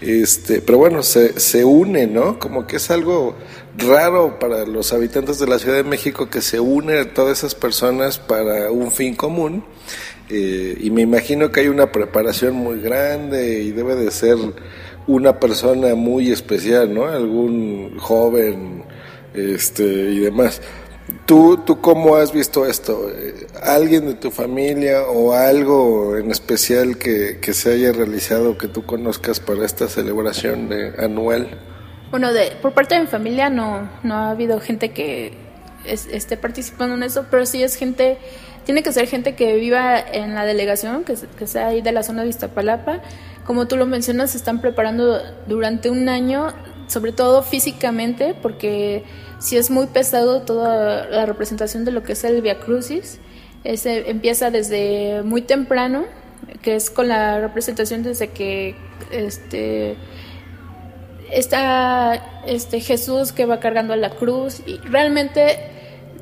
Este, 0.00 0.60
pero 0.60 0.78
bueno, 0.78 1.02
se, 1.02 1.38
se 1.40 1.64
une, 1.64 2.06
¿no? 2.06 2.38
Como 2.38 2.66
que 2.66 2.76
es 2.76 2.90
algo 2.90 3.34
raro 3.76 4.38
para 4.38 4.66
los 4.66 4.92
habitantes 4.92 5.38
de 5.38 5.46
la 5.46 5.58
Ciudad 5.58 5.76
de 5.76 5.84
México 5.84 6.28
que 6.28 6.40
se 6.40 6.60
une 6.60 7.04
todas 7.06 7.38
esas 7.38 7.54
personas 7.54 8.18
para 8.18 8.70
un 8.70 8.92
fin 8.92 9.14
común. 9.14 9.64
Eh, 10.28 10.78
y 10.80 10.90
me 10.90 11.02
imagino 11.02 11.50
que 11.50 11.60
hay 11.60 11.68
una 11.68 11.92
preparación 11.92 12.54
muy 12.54 12.80
grande 12.80 13.62
y 13.62 13.72
debe 13.72 13.96
de 13.96 14.10
ser 14.10 14.36
una 15.06 15.38
persona 15.40 15.94
muy 15.94 16.30
especial, 16.30 16.94
¿no? 16.94 17.06
Algún 17.06 17.98
joven 17.98 18.84
este, 19.34 19.84
y 19.84 20.18
demás. 20.20 20.60
¿Tú, 21.32 21.56
¿Tú 21.56 21.80
cómo 21.80 22.16
has 22.16 22.30
visto 22.30 22.66
esto? 22.66 23.10
¿Alguien 23.62 24.04
de 24.04 24.12
tu 24.12 24.30
familia 24.30 25.04
o 25.04 25.32
algo 25.32 26.18
en 26.18 26.30
especial 26.30 26.98
que, 26.98 27.38
que 27.40 27.54
se 27.54 27.72
haya 27.72 27.90
realizado 27.90 28.58
que 28.58 28.68
tú 28.68 28.84
conozcas 28.84 29.40
para 29.40 29.64
esta 29.64 29.88
celebración 29.88 30.68
de, 30.68 30.92
anual? 31.02 31.58
Bueno, 32.10 32.34
de, 32.34 32.52
por 32.60 32.74
parte 32.74 32.96
de 32.96 33.00
mi 33.00 33.06
familia 33.06 33.48
no, 33.48 33.88
no 34.02 34.14
ha 34.14 34.30
habido 34.32 34.60
gente 34.60 34.90
que 34.90 35.32
esté 35.86 36.36
participando 36.36 36.96
en 36.96 37.02
eso, 37.02 37.24
pero 37.30 37.46
sí 37.46 37.62
es 37.62 37.76
gente, 37.76 38.18
tiene 38.66 38.82
que 38.82 38.92
ser 38.92 39.06
gente 39.06 39.34
que 39.34 39.54
viva 39.54 39.98
en 39.98 40.34
la 40.34 40.44
delegación, 40.44 41.02
que, 41.02 41.14
que 41.38 41.46
sea 41.46 41.68
ahí 41.68 41.80
de 41.80 41.92
la 41.92 42.02
zona 42.02 42.24
de 42.24 42.28
Iztapalapa 42.28 43.00
como 43.46 43.66
tú 43.66 43.76
lo 43.76 43.86
mencionas, 43.86 44.30
se 44.30 44.36
están 44.36 44.60
preparando 44.60 45.20
durante 45.46 45.90
un 45.90 46.08
año, 46.08 46.48
sobre 46.92 47.12
todo 47.12 47.42
físicamente, 47.42 48.34
porque 48.40 49.02
si 49.38 49.56
es 49.56 49.70
muy 49.70 49.86
pesado 49.86 50.42
toda 50.42 51.06
la 51.06 51.26
representación 51.26 51.84
de 51.84 51.90
lo 51.90 52.02
que 52.02 52.12
es 52.12 52.22
el 52.24 52.42
Via 52.42 52.60
Crucis. 52.60 53.18
Empieza 53.64 54.50
desde 54.50 55.22
muy 55.22 55.40
temprano, 55.40 56.04
que 56.60 56.76
es 56.76 56.90
con 56.90 57.08
la 57.08 57.40
representación 57.40 58.02
desde 58.02 58.28
que 58.28 58.74
este 59.10 59.96
está 61.30 62.42
este 62.46 62.80
Jesús 62.80 63.32
que 63.32 63.46
va 63.46 63.58
cargando 63.58 63.96
la 63.96 64.10
cruz 64.10 64.60
y 64.66 64.76
realmente 64.78 65.58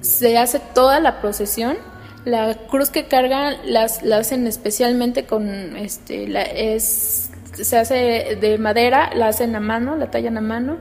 se 0.02 0.38
hace 0.38 0.60
toda 0.72 1.00
la 1.00 1.20
procesión 1.20 1.76
la 2.24 2.54
cruz 2.68 2.90
que 2.90 3.06
cargan 3.06 3.56
las 3.64 4.02
la 4.04 4.18
hacen 4.18 4.46
especialmente 4.46 5.24
con 5.24 5.76
este 5.76 6.28
la 6.28 6.42
es 6.42 7.29
se 7.62 7.78
hace 7.78 8.38
de 8.40 8.58
madera, 8.58 9.10
la 9.14 9.28
hacen 9.28 9.54
a 9.56 9.60
mano, 9.60 9.96
la 9.96 10.10
tallan 10.10 10.38
a 10.38 10.40
mano 10.40 10.78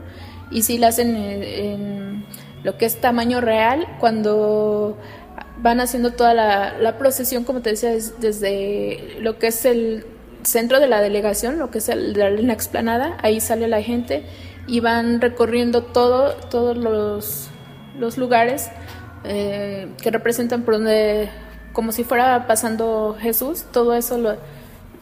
y 0.50 0.62
sí 0.62 0.78
la 0.78 0.88
hacen 0.88 1.16
en, 1.16 2.24
lo 2.62 2.76
que 2.76 2.86
es 2.86 3.00
tamaño 3.00 3.40
real. 3.40 3.86
Cuando 3.98 4.96
van 5.58 5.80
haciendo 5.80 6.12
toda 6.12 6.34
la, 6.34 6.98
procesión, 6.98 7.44
como 7.44 7.60
te 7.60 7.70
decía, 7.70 7.90
desde 8.18 9.16
lo 9.20 9.38
que 9.38 9.48
es 9.48 9.64
el 9.64 10.04
centro 10.42 10.80
de 10.80 10.88
la 10.88 11.00
delegación, 11.00 11.58
lo 11.58 11.70
que 11.70 11.78
es 11.78 11.88
el, 11.88 12.14
la 12.14 12.52
explanada, 12.52 13.16
ahí 13.22 13.40
sale 13.40 13.68
la 13.68 13.82
gente 13.82 14.24
y 14.66 14.80
van 14.80 15.20
recorriendo 15.20 15.82
todo, 15.82 16.34
todos 16.48 16.76
los, 16.76 17.48
los 17.98 18.18
lugares 18.18 18.70
eh, 19.24 19.88
que 20.02 20.10
representan 20.10 20.62
por 20.62 20.74
donde, 20.74 21.28
como 21.72 21.92
si 21.92 22.04
fuera 22.04 22.46
pasando 22.46 23.16
Jesús, 23.20 23.64
todo 23.70 23.94
eso 23.94 24.16
lo, 24.16 24.36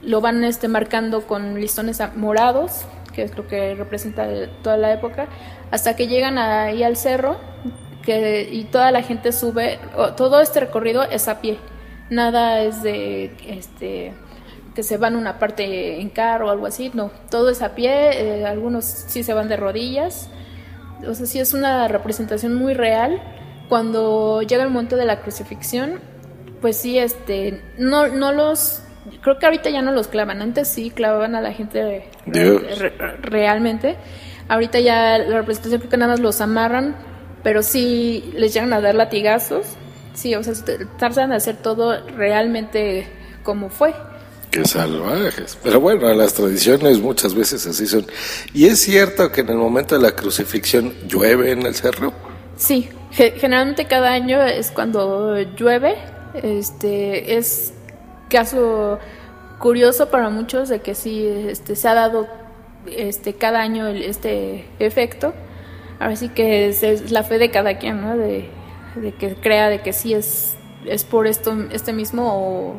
lo 0.03 0.21
van 0.21 0.45
este, 0.45 0.69
marcando 0.69 1.27
con 1.27 1.61
listones 1.61 2.01
morados, 2.17 2.85
que 3.15 3.23
es 3.23 3.37
lo 3.37 3.47
que 3.47 3.75
representa 3.75 4.27
toda 4.63 4.77
la 4.77 4.93
época, 4.93 5.27
hasta 5.71 5.97
que 5.97 6.07
llegan 6.07 6.39
ahí 6.39 6.83
al 6.83 6.97
cerro 6.97 7.37
que, 8.03 8.49
y 8.51 8.65
toda 8.65 8.91
la 8.91 9.03
gente 9.03 9.33
sube, 9.33 9.79
todo 10.17 10.41
este 10.41 10.61
recorrido 10.61 11.03
es 11.03 11.29
a 11.29 11.41
pie. 11.41 11.59
nada 12.11 12.63
es 12.63 12.83
de 12.83 13.37
este 13.47 14.15
que 14.75 14.85
se 14.85 14.97
van 14.97 15.17
una 15.17 15.41
parte 15.41 16.01
en 16.01 16.09
carro 16.09 16.47
o 16.47 16.51
algo 16.51 16.67
así, 16.67 16.93
no, 16.95 17.11
todo 17.31 17.51
es 17.51 17.63
a 17.63 17.75
pie, 17.75 18.39
eh, 18.41 18.47
algunos 18.47 18.85
sí 18.85 19.25
se 19.25 19.35
van 19.35 19.49
de 19.49 19.57
rodillas, 19.57 20.31
o 21.07 21.15
sea, 21.15 21.27
sí 21.27 21.41
es 21.41 21.53
una 21.55 21.89
representación 21.89 22.55
muy 22.55 22.75
real. 22.75 23.21
Cuando 23.69 24.43
llega 24.43 24.63
el 24.63 24.71
momento 24.71 24.97
de 24.97 25.05
la 25.05 25.21
crucifixión, 25.21 26.01
pues 26.61 26.77
sí, 26.77 26.99
este, 26.99 27.63
no, 27.77 28.09
no 28.09 28.33
los, 28.33 28.83
creo 29.23 29.39
que 29.39 29.47
ahorita 29.47 29.71
ya 29.71 29.83
no 29.83 29.93
los 29.93 30.09
clavan, 30.09 30.43
antes 30.43 30.69
sí 30.69 30.91
clavaban 30.91 31.35
a 31.35 31.41
la 31.41 31.53
gente 31.53 32.11
realmente, 33.21 33.97
ahorita 34.49 34.81
ya 34.81 35.19
la 35.19 35.39
representación 35.39 35.81
creo 35.81 35.91
que 35.91 35.97
nada 35.97 36.13
más 36.13 36.21
los 36.21 36.41
amarran, 36.41 36.97
pero 37.43 37.63
sí 37.63 38.31
les 38.35 38.55
llegan 38.55 38.73
a 38.73 38.81
dar 38.81 38.95
latigazos, 38.95 39.67
sí, 40.15 40.35
o 40.35 40.43
sea, 40.43 40.55
tratan 40.99 41.31
de 41.31 41.37
hacer 41.37 41.57
todo 41.57 42.07
realmente 42.17 43.07
como 43.43 43.71
fue. 43.71 43.95
Qué 44.51 44.65
salvajes. 44.65 45.59
Pero 45.63 45.79
bueno, 45.79 46.13
las 46.15 46.33
tradiciones 46.33 47.01
muchas 47.01 47.35
veces 47.35 47.67
así 47.67 47.87
son. 47.87 48.07
¿Y 48.55 48.67
es 48.67 48.81
cierto 48.81 49.31
que 49.31 49.43
en 49.43 49.51
el 49.51 49.57
momento 49.57 49.95
de 49.95 50.03
la 50.03 50.13
crucifixión 50.13 50.95
llueve 51.07 51.53
en 51.53 51.67
el 51.67 51.75
cerro? 51.75 52.15
Sí, 52.57 52.89
generalmente 53.11 53.85
cada 53.87 54.11
año 54.11 54.43
es 54.43 54.71
cuando 54.71 55.39
llueve. 55.39 55.97
Este 56.43 57.37
es 57.37 57.75
caso 58.29 58.99
curioso 59.59 60.09
para 60.09 60.31
muchos 60.31 60.69
de 60.69 60.81
que 60.81 60.95
sí 60.95 61.27
este, 61.27 61.77
se 61.77 61.89
ha 61.89 61.95
dado 61.95 62.27
este 62.87 63.35
cada 63.35 63.61
año 63.61 63.87
este 63.89 64.67
efecto. 64.79 65.35
Ahora 65.99 66.17
sí 66.17 66.29
que 66.29 66.69
es, 66.69 67.11
la 67.11 67.25
fe 67.25 67.39
de 67.39 67.51
cada 67.51 67.79
quien, 67.79 68.01
¿no? 68.01 68.17
De, 68.17 68.49
de 68.95 69.13
que 69.13 69.35
crea 69.35 69.69
de 69.69 69.83
que 69.83 69.93
sí 69.93 70.15
es 70.15 70.55
es 70.87 71.05
por 71.05 71.27
esto 71.27 71.57
este 71.73 71.93
mismo 71.93 72.71
o 72.71 72.77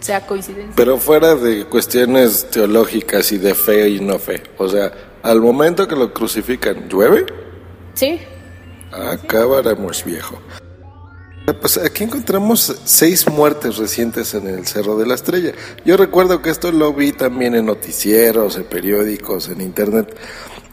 sea 0.00 0.26
coincidencia. 0.26 0.72
Pero 0.76 0.98
fuera 0.98 1.34
de 1.34 1.64
cuestiones 1.64 2.48
teológicas 2.50 3.32
y 3.32 3.38
de 3.38 3.54
fe 3.54 3.88
y 3.88 4.00
no 4.00 4.18
fe, 4.18 4.42
o 4.56 4.68
sea, 4.68 4.92
al 5.22 5.40
momento 5.40 5.86
que 5.86 5.96
lo 5.96 6.12
crucifican, 6.12 6.88
¿llueve? 6.88 7.26
Sí. 7.94 8.20
Acabaremos 8.92 10.04
viejo. 10.04 10.38
Pues 11.54 11.78
aquí 11.78 12.04
encontramos 12.04 12.76
seis 12.84 13.28
muertes 13.28 13.76
recientes 13.76 14.34
en 14.34 14.46
el 14.46 14.66
Cerro 14.66 14.96
de 14.98 15.06
la 15.06 15.14
Estrella. 15.14 15.52
Yo 15.84 15.96
recuerdo 15.96 16.42
que 16.42 16.50
esto 16.50 16.70
lo 16.72 16.92
vi 16.92 17.12
también 17.12 17.54
en 17.54 17.66
noticieros, 17.66 18.56
en 18.56 18.64
periódicos, 18.64 19.48
en 19.48 19.60
internet. 19.60 20.14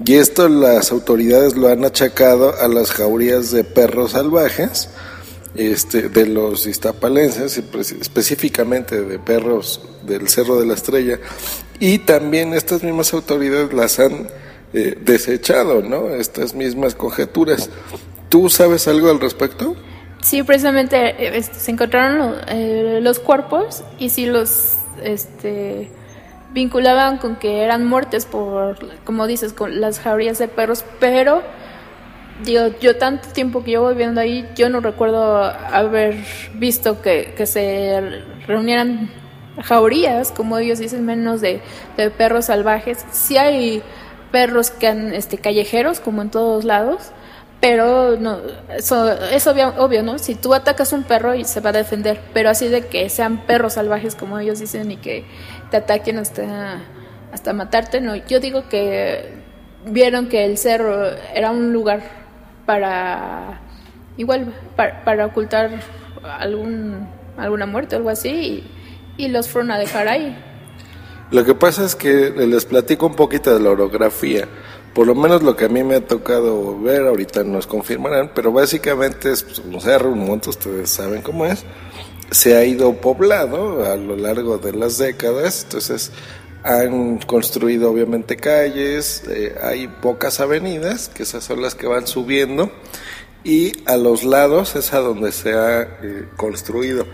Y 0.05 0.15
esto 0.15 0.47
las 0.49 0.91
autoridades 0.91 1.55
lo 1.55 1.69
han 1.69 1.85
achacado 1.85 2.53
a 2.59 2.67
las 2.67 2.91
jaurías 2.91 3.51
de 3.51 3.63
perros 3.63 4.11
salvajes 4.11 4.89
este, 5.55 6.09
de 6.09 6.27
los 6.27 6.67
iztapalenses, 6.67 7.57
específicamente 7.57 9.01
de 9.01 9.17
perros 9.17 9.81
del 10.05 10.27
Cerro 10.29 10.59
de 10.59 10.67
la 10.67 10.75
Estrella, 10.75 11.19
y 11.79 11.99
también 11.99 12.53
estas 12.53 12.83
mismas 12.83 13.13
autoridades 13.13 13.73
las 13.73 13.99
han 13.99 14.27
eh, 14.73 14.97
desechado, 15.01 15.81
¿no? 15.81 16.09
Estas 16.09 16.53
mismas 16.53 16.93
conjeturas. 16.93 17.69
¿Tú 18.29 18.49
sabes 18.49 18.87
algo 18.87 19.09
al 19.09 19.19
respecto? 19.19 19.75
Sí, 20.27 20.43
precisamente 20.43 21.37
este, 21.37 21.57
se 21.57 21.71
encontraron 21.71 22.35
eh, 22.49 22.99
los 23.01 23.17
cuerpos 23.17 23.85
y 23.97 24.09
sí 24.09 24.25
los 24.25 24.77
este, 25.01 25.89
vinculaban 26.51 27.17
con 27.17 27.37
que 27.37 27.63
eran 27.63 27.85
muertes 27.85 28.25
por, 28.25 28.77
como 29.05 29.25
dices, 29.25 29.53
con 29.53 29.79
las 29.79 30.01
jaurías 30.01 30.37
de 30.37 30.49
perros, 30.49 30.83
pero 30.99 31.43
digo, 32.43 32.67
yo 32.81 32.97
tanto 32.97 33.29
tiempo 33.29 33.63
que 33.63 33.71
llevo 33.71 33.87
viviendo 33.87 34.19
ahí, 34.19 34.45
yo 34.53 34.69
no 34.69 34.81
recuerdo 34.81 35.43
haber 35.45 36.17
visto 36.55 37.01
que, 37.01 37.33
se 37.45 38.21
reunieran 38.47 39.09
jaurías, 39.63 40.33
como 40.33 40.57
ellos 40.57 40.79
dicen, 40.79 41.05
menos 41.05 41.39
de, 41.39 41.61
perros 42.17 42.47
salvajes. 42.47 43.05
Sí 43.13 43.37
hay 43.37 43.81
perros 44.33 44.71
que 44.71 44.87
han, 44.89 45.13
este, 45.13 45.37
callejeros, 45.37 46.01
como 46.01 46.21
en 46.21 46.31
todos 46.31 46.65
lados, 46.65 47.13
pero 47.59 48.17
no, 48.17 48.39
eso 48.69 49.11
es 49.11 49.47
obvio, 49.47 49.73
obvio, 49.77 50.03
¿no? 50.03 50.19
Si 50.19 50.35
tú 50.35 50.53
atacas 50.53 50.93
un 50.93 51.03
perro 51.03 51.33
y 51.33 51.43
se 51.43 51.59
va 51.59 51.71
a 51.71 51.73
defender, 51.73 52.19
pero 52.33 52.49
así 52.49 52.67
de 52.67 52.85
que 52.85 53.09
sean 53.09 53.45
perros 53.45 53.73
salvajes, 53.73 54.15
como 54.15 54.37
ellos 54.37 54.59
dicen, 54.59 54.91
y 54.91 54.97
que 54.97 55.25
te 55.71 55.77
ataquen 55.77 56.19
hasta, 56.19 56.81
hasta 57.31 57.53
matarte, 57.53 57.99
no. 57.99 58.15
Yo 58.15 58.39
digo 58.39 58.69
que 58.69 59.47
vieron 59.85 60.27
que 60.27 60.45
el 60.45 60.57
cerro 60.57 61.07
era 61.33 61.51
un 61.51 61.73
lugar 61.73 62.01
para 62.65 63.61
igual 64.17 64.53
para, 64.75 65.25
ocultar 65.25 65.71
algún 66.23 67.07
alguna 67.37 67.65
muerte 67.65 67.95
o 67.95 67.99
algo 67.99 68.09
así 68.09 68.63
y, 69.17 69.27
los 69.29 69.47
fueron 69.47 69.71
a 69.71 69.79
dejar 69.79 70.07
ahí. 70.07 70.37
Lo 71.31 71.43
que 71.43 71.55
pasa 71.55 71.83
es 71.85 71.95
que 71.95 72.31
les 72.31 72.65
platico 72.65 73.07
un 73.07 73.15
poquito 73.15 73.53
de 73.53 73.59
la 73.59 73.71
orografía. 73.71 74.47
Por 74.97 75.05
lo 75.05 75.13
menos 75.13 75.43
lo 75.43 75.55
que 75.55 75.65
a 75.65 75.69
mí 75.69 75.83
me 75.83 75.93
ha 75.93 76.07
tocado 76.07 76.75
ver, 76.79 77.05
ahorita 77.05 77.43
nos 77.43 77.67
confirmarán, 77.67 78.31
pero 78.33 78.51
básicamente 78.51 79.31
es 79.31 79.43
pues, 79.43 79.59
un 79.59 79.79
cerro, 79.79 80.09
un 80.09 80.25
monte, 80.25 80.49
ustedes 80.49 80.89
saben 80.89 81.21
cómo 81.21 81.45
es. 81.45 81.65
Se 82.31 82.55
ha 82.55 82.65
ido 82.65 82.93
poblado 82.93 83.85
a 83.85 83.95
lo 83.95 84.15
largo 84.15 84.57
de 84.57 84.73
las 84.73 84.97
décadas, 84.97 85.65
entonces 85.65 86.11
han 86.63 87.19
construido 87.19 87.91
obviamente 87.91 88.37
calles, 88.37 89.21
eh, 89.29 89.53
hay 89.61 89.87
pocas 89.87 90.39
avenidas, 90.39 91.09
que 91.09 91.21
esas 91.21 91.43
son 91.43 91.61
las 91.61 91.75
que 91.75 91.85
van 91.85 92.07
subiendo, 92.07 92.71
y 93.43 93.73
a 93.85 93.97
los 93.97 94.23
lados 94.23 94.75
es 94.75 94.95
a 94.95 94.99
donde 94.99 95.31
se 95.31 95.53
ha 95.53 95.83
eh, 95.83 96.27
construido. 96.37 97.05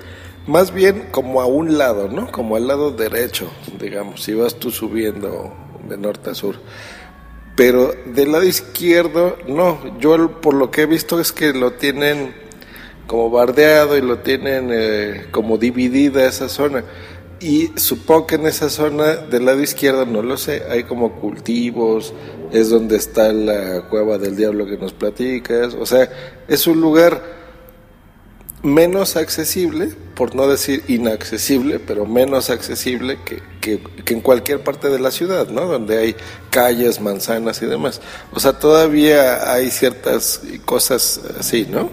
Más 0.48 0.74
bien 0.74 1.10
como 1.12 1.42
a 1.42 1.48
un 1.48 1.78
lado, 1.78 2.08
¿no? 2.08 2.32
Como 2.32 2.56
al 2.56 2.66
lado 2.66 2.92
derecho, 2.92 3.52
digamos, 3.78 4.24
si 4.24 4.34
vas 4.34 4.56
tú 4.56 4.72
subiendo 4.72 5.54
de 5.90 5.98
norte 5.98 6.30
a 6.30 6.34
sur. 6.34 6.56
Pero 7.56 7.94
del 8.06 8.32
lado 8.32 8.46
izquierdo, 8.46 9.38
no. 9.48 10.00
Yo 10.00 10.42
por 10.42 10.56
lo 10.56 10.72
que 10.72 10.84
he 10.84 10.86
visto 10.86 11.20
es 11.20 11.32
que 11.32 11.54
lo 11.54 11.74
tienen 11.74 12.34
como 13.08 13.30
bardeado 13.30 13.98
y 13.98 14.02
lo 14.02 14.20
tienen 14.20 14.70
eh, 14.72 15.28
como 15.32 15.58
dividida 15.58 16.26
esa 16.26 16.50
zona. 16.50 16.84
Y 17.40 17.72
supongo 17.76 18.26
que 18.26 18.36
en 18.36 18.48
esa 18.48 18.70
zona 18.70 19.16
del 19.18 19.46
lado 19.46 19.62
izquierdo, 19.62 20.06
no 20.06 20.22
lo 20.22 20.38
sé, 20.38 20.64
hay 20.70 20.84
como 20.84 21.20
cultivos, 21.20 22.14
es 22.54 22.70
donde 22.70 22.96
está 22.96 23.34
la 23.34 23.82
cueva 23.90 24.18
del 24.18 24.38
diablo 24.38 24.66
que 24.66 24.78
nos 24.78 24.94
platicas, 24.94 25.74
o 25.74 25.86
sea, 25.86 26.10
es 26.48 26.68
un 26.68 26.80
lugar 26.80 27.43
menos 28.64 29.18
accesible, 29.18 29.90
por 30.16 30.36
no 30.36 30.48
decir 30.48 30.84
inaccesible, 30.88 31.80
pero 31.80 32.06
menos 32.06 32.50
accesible 32.50 33.20
que, 33.26 33.42
que, 33.60 34.14
en 34.14 34.22
cualquier 34.22 34.64
parte 34.64 34.90
de 34.90 35.00
la 35.00 35.12
ciudad, 35.12 35.50
¿no? 35.50 35.68
Donde 35.68 35.98
hay 35.98 36.16
calles, 36.50 37.02
manzanas 37.02 37.62
y 37.62 37.66
demás. 37.66 38.02
O 38.32 38.40
sea, 38.40 38.54
todavía 38.54 39.54
hay 39.54 39.70
ciertas 39.70 40.42
cosas 40.66 41.22
así, 41.38 41.68
¿no? 41.70 41.90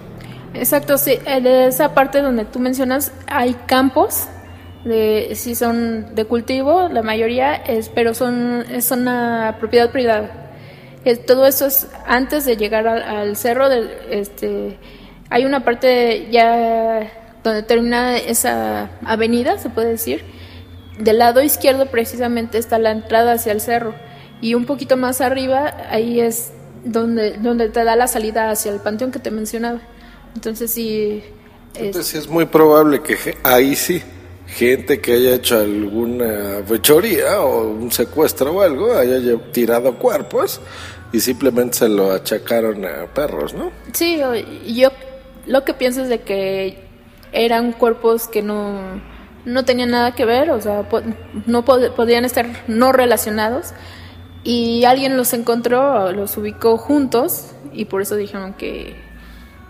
Exacto, 0.54 0.96
sí. 0.96 1.18
En 1.26 1.46
esa 1.46 1.92
parte 1.92 2.22
donde 2.22 2.44
tú 2.44 2.60
mencionas 2.60 3.12
hay 3.26 3.54
campos 3.66 4.26
de 4.84 5.32
si 5.34 5.54
son 5.54 6.14
de 6.14 6.24
cultivo, 6.24 6.88
la 6.88 7.02
mayoría 7.02 7.54
es, 7.54 7.88
pero 7.88 8.14
son 8.14 8.64
es 8.70 8.90
una 8.90 9.56
propiedad 9.58 9.90
privada. 9.90 10.52
todo 11.26 11.46
eso 11.46 11.66
es 11.66 11.86
antes 12.06 12.44
de 12.44 12.56
llegar 12.56 12.86
al, 12.86 13.36
cerro 13.36 13.68
del 13.68 13.90
este 14.10 14.78
hay 15.30 15.44
una 15.44 15.64
parte 15.64 16.28
ya 16.30 17.10
donde 17.42 17.62
termina 17.62 18.18
esa 18.18 18.90
avenida, 19.04 19.58
se 19.58 19.70
puede 19.70 19.90
decir. 19.90 20.24
Del 20.98 21.18
lado 21.18 21.40
izquierdo 21.40 21.86
precisamente 21.86 22.58
está 22.58 22.78
la 22.78 22.90
entrada 22.90 23.32
hacia 23.32 23.52
el 23.52 23.60
cerro 23.60 23.94
y 24.42 24.54
un 24.54 24.66
poquito 24.66 24.96
más 24.96 25.20
arriba 25.20 25.74
ahí 25.88 26.20
es 26.20 26.52
donde 26.84 27.38
donde 27.38 27.68
te 27.68 27.84
da 27.84 27.96
la 27.96 28.06
salida 28.06 28.50
hacia 28.50 28.72
el 28.72 28.80
panteón 28.80 29.10
que 29.10 29.18
te 29.18 29.30
mencionaba. 29.30 29.80
Entonces 30.34 30.70
sí 30.70 31.22
Entonces 31.74 32.14
es 32.14 32.28
muy 32.28 32.44
probable 32.44 33.00
que 33.02 33.16
ahí 33.42 33.74
sí 33.76 34.02
gente 34.46 35.00
que 35.00 35.12
haya 35.12 35.36
hecho 35.36 35.58
alguna 35.58 36.62
fechoría 36.66 37.40
o 37.40 37.68
un 37.68 37.92
secuestro 37.92 38.52
o 38.52 38.60
algo, 38.60 38.94
haya 38.94 39.20
tirado 39.52 39.96
cuerpos 39.96 40.60
y 41.12 41.20
simplemente 41.20 41.78
se 41.78 41.88
lo 41.88 42.12
achacaron 42.12 42.84
a 42.84 43.06
perros, 43.06 43.54
¿no? 43.54 43.70
Sí, 43.92 44.20
yo 44.66 44.90
lo 45.50 45.64
que 45.64 45.74
pienso 45.74 46.02
es 46.02 46.08
de 46.08 46.20
que 46.20 46.78
eran 47.32 47.72
cuerpos 47.72 48.28
que 48.28 48.40
no, 48.40 49.00
no 49.44 49.64
tenían 49.64 49.90
nada 49.90 50.14
que 50.14 50.24
ver, 50.24 50.50
o 50.50 50.60
sea, 50.60 50.88
no 51.46 51.64
podían 51.64 52.24
estar 52.24 52.46
no 52.68 52.92
relacionados 52.92 53.72
y 54.44 54.84
alguien 54.84 55.16
los 55.16 55.32
encontró, 55.32 56.12
los 56.12 56.36
ubicó 56.36 56.78
juntos 56.78 57.52
y 57.72 57.86
por 57.86 58.00
eso 58.00 58.16
dijeron 58.16 58.54
que 58.54 58.96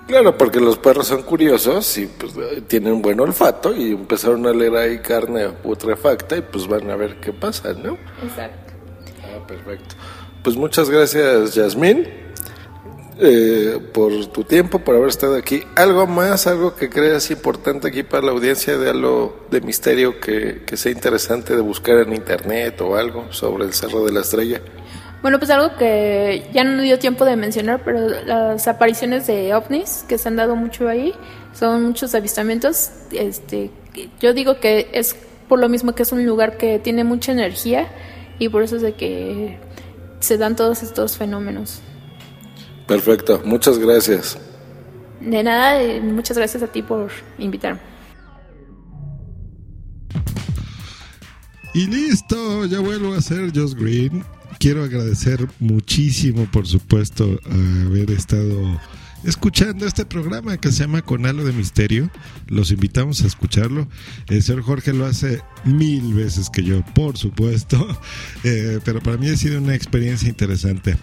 Claro, 0.07 0.37
porque 0.37 0.59
los 0.59 0.77
perros 0.77 1.07
son 1.07 1.23
curiosos 1.23 1.97
y 1.97 2.07
pues 2.07 2.35
tienen 2.67 3.01
buen 3.01 3.21
olfato 3.21 3.73
y 3.73 3.93
empezaron 3.93 4.45
a 4.47 4.53
leer 4.53 4.75
ahí 4.75 4.99
carne 4.99 5.49
putrefacta 5.51 6.37
y 6.37 6.41
pues 6.41 6.67
van 6.67 6.91
a 6.91 6.97
ver 6.97 7.21
qué 7.21 7.33
pasa, 7.33 7.73
¿no? 7.75 7.97
Exacto. 8.21 8.73
Ah, 9.23 9.47
perfecto. 9.47 9.95
Pues 10.43 10.57
muchas 10.57 10.91
gracias, 10.91 11.55
Yasmín. 11.55 12.09
Eh, 13.21 13.79
por 13.93 14.27
tu 14.27 14.45
tiempo, 14.45 14.79
por 14.79 14.97
haber 14.97 15.09
estado 15.09 15.37
aquí. 15.37 15.63
¿Algo 15.77 16.07
más, 16.07 16.47
algo 16.47 16.75
que 16.75 16.89
creas 16.89 17.31
importante 17.31 17.89
aquí 17.89 18.03
para 18.03 18.25
la 18.25 18.33
audiencia 18.33 18.79
de 18.79 18.91
algo 18.91 19.47
de 19.51 19.61
misterio 19.61 20.21
que, 20.21 20.63
que 20.67 20.77
sea 20.77 20.91
interesante 20.91 21.55
de 21.55 21.63
buscar 21.63 21.99
en 21.99 22.15
internet 22.15 22.81
o 22.81 22.97
algo 22.97 23.31
sobre 23.31 23.65
el 23.65 23.75
Cerro 23.75 24.05
de 24.05 24.13
la 24.13 24.21
Estrella? 24.21 24.61
Bueno, 25.23 25.39
pues 25.39 25.51
algo 25.51 25.77
que 25.77 26.49
ya 26.53 26.65
no 26.65 26.81
dio 26.81 26.99
tiempo 26.99 27.27
de 27.27 27.37
mencionar, 27.37 27.83
pero 27.85 28.09
las 28.25 28.67
apariciones 28.69 29.27
de 29.27 29.55
ovnis 29.55 30.05
que 30.09 30.17
se 30.17 30.29
han 30.29 30.37
dado 30.37 30.57
mucho 30.57 30.89
ahí, 30.89 31.13
son 31.53 31.83
muchos 31.83 32.15
avistamientos. 32.15 32.91
Este, 33.13 33.71
yo 34.21 34.33
digo 34.33 34.61
que 34.61 34.89
es 34.93 35.15
por 35.47 35.59
lo 35.59 35.69
mismo 35.69 35.95
que 35.95 36.05
es 36.05 36.13
un 36.13 36.25
lugar 36.25 36.57
que 36.57 36.79
tiene 36.79 37.05
mucha 37.05 37.33
energía 37.33 37.89
y 38.39 38.49
por 38.49 38.63
eso 38.63 38.77
es 38.77 38.83
de 38.83 38.95
que 38.95 39.59
se 40.21 40.39
dan 40.39 40.57
todos 40.57 40.83
estos 40.83 41.19
fenómenos. 41.19 41.83
Perfecto, 42.91 43.41
muchas 43.45 43.79
gracias. 43.79 44.37
De 45.21 45.45
nada, 45.45 45.79
muchas 46.03 46.37
gracias 46.37 46.61
a 46.65 46.67
ti 46.67 46.83
por 46.83 47.13
invitarme. 47.39 47.79
Y 51.73 51.87
listo, 51.87 52.67
ya 52.67 52.81
vuelvo 52.81 53.15
a 53.15 53.21
ser 53.21 53.53
Josh 53.55 53.75
Green. 53.75 54.25
Quiero 54.59 54.83
agradecer 54.83 55.47
muchísimo, 55.61 56.49
por 56.51 56.67
supuesto, 56.67 57.39
haber 57.87 58.11
estado 58.11 58.81
escuchando 59.23 59.87
este 59.87 60.05
programa 60.05 60.57
que 60.57 60.73
se 60.73 60.81
llama 60.81 61.03
Con 61.03 61.27
Halo 61.27 61.45
de 61.45 61.53
Misterio. 61.53 62.11
Los 62.49 62.73
invitamos 62.73 63.23
a 63.23 63.29
escucharlo. 63.29 63.87
El 64.27 64.43
señor 64.43 64.63
Jorge 64.63 64.93
lo 64.93 65.07
hace 65.07 65.43
mil 65.65 66.13
veces 66.15 66.51
que 66.51 66.65
yo, 66.65 66.85
por 66.87 67.17
supuesto, 67.17 67.87
eh, 68.43 68.81
pero 68.85 69.01
para 69.01 69.17
mí 69.17 69.29
ha 69.29 69.37
sido 69.37 69.59
una 69.59 69.77
experiencia 69.77 70.29
interesante. 70.29 70.97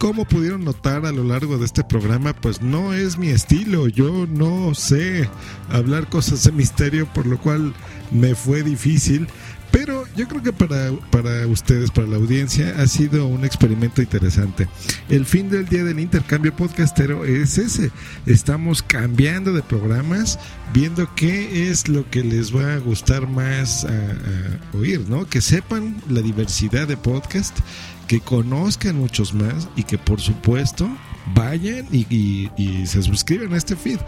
Como 0.00 0.24
pudieron 0.24 0.64
notar 0.64 1.04
a 1.04 1.12
lo 1.12 1.24
largo 1.24 1.58
de 1.58 1.66
este 1.66 1.84
programa, 1.84 2.32
pues 2.32 2.62
no 2.62 2.94
es 2.94 3.18
mi 3.18 3.28
estilo. 3.28 3.86
Yo 3.86 4.26
no 4.26 4.74
sé 4.74 5.28
hablar 5.68 6.08
cosas 6.08 6.42
de 6.42 6.52
misterio, 6.52 7.04
por 7.12 7.26
lo 7.26 7.38
cual 7.38 7.74
me 8.10 8.34
fue 8.34 8.62
difícil. 8.62 9.28
Pero 9.70 10.06
yo 10.16 10.26
creo 10.26 10.42
que 10.42 10.54
para, 10.54 10.90
para 11.10 11.46
ustedes, 11.46 11.90
para 11.90 12.08
la 12.08 12.16
audiencia, 12.16 12.74
ha 12.78 12.86
sido 12.86 13.26
un 13.26 13.44
experimento 13.44 14.00
interesante. 14.00 14.68
El 15.10 15.26
fin 15.26 15.50
del 15.50 15.66
día 15.66 15.84
del 15.84 16.00
intercambio 16.00 16.56
podcastero 16.56 17.26
es 17.26 17.58
ese. 17.58 17.90
Estamos 18.24 18.82
cambiando 18.82 19.52
de 19.52 19.62
programas, 19.62 20.38
viendo 20.72 21.14
qué 21.14 21.68
es 21.68 21.88
lo 21.88 22.08
que 22.08 22.24
les 22.24 22.56
va 22.56 22.72
a 22.72 22.78
gustar 22.78 23.28
más 23.28 23.84
a, 23.84 24.76
oír, 24.76 25.04
¿no? 25.10 25.26
Que 25.26 25.42
sepan 25.42 25.96
la 26.08 26.22
diversidad 26.22 26.88
de 26.88 26.96
podcast, 26.96 27.58
que 28.10 28.20
conozcan 28.20 28.96
muchos 28.96 29.32
más 29.34 29.68
y 29.76 29.84
que 29.84 29.96
por 29.96 30.20
supuesto 30.20 30.90
vayan 31.32 31.86
y, 31.92 32.50
se 32.84 33.04
suscriban 33.04 33.52
a 33.52 33.56
este 33.56 33.76
feed. 33.76 34.00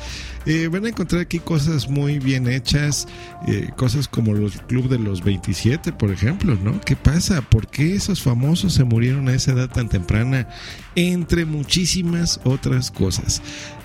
Eh, 0.44 0.66
van 0.66 0.86
a 0.86 0.88
encontrar 0.88 1.20
aquí 1.20 1.38
cosas 1.38 1.88
muy 1.88 2.18
bien 2.18 2.48
hechas, 2.48 3.06
eh, 3.46 3.70
cosas 3.76 4.08
como 4.08 4.32
los 4.32 4.56
Club 4.62 4.88
de 4.88 4.98
los 4.98 5.22
27, 5.22 5.92
por 5.92 6.10
ejemplo, 6.10 6.58
¿no? 6.64 6.80
¿Qué 6.80 6.96
pasa? 6.96 7.42
¿Por 7.42 7.68
qué 7.68 7.94
esos 7.94 8.20
famosos 8.20 8.74
se 8.74 8.82
murieron 8.82 9.28
a 9.28 9.34
esa 9.34 9.52
edad 9.52 9.70
tan 9.70 9.88
temprana? 9.88 10.48
Entre 10.96 11.44
muchísimas 11.44 12.40
otras 12.42 12.90
cosas. 12.90 13.40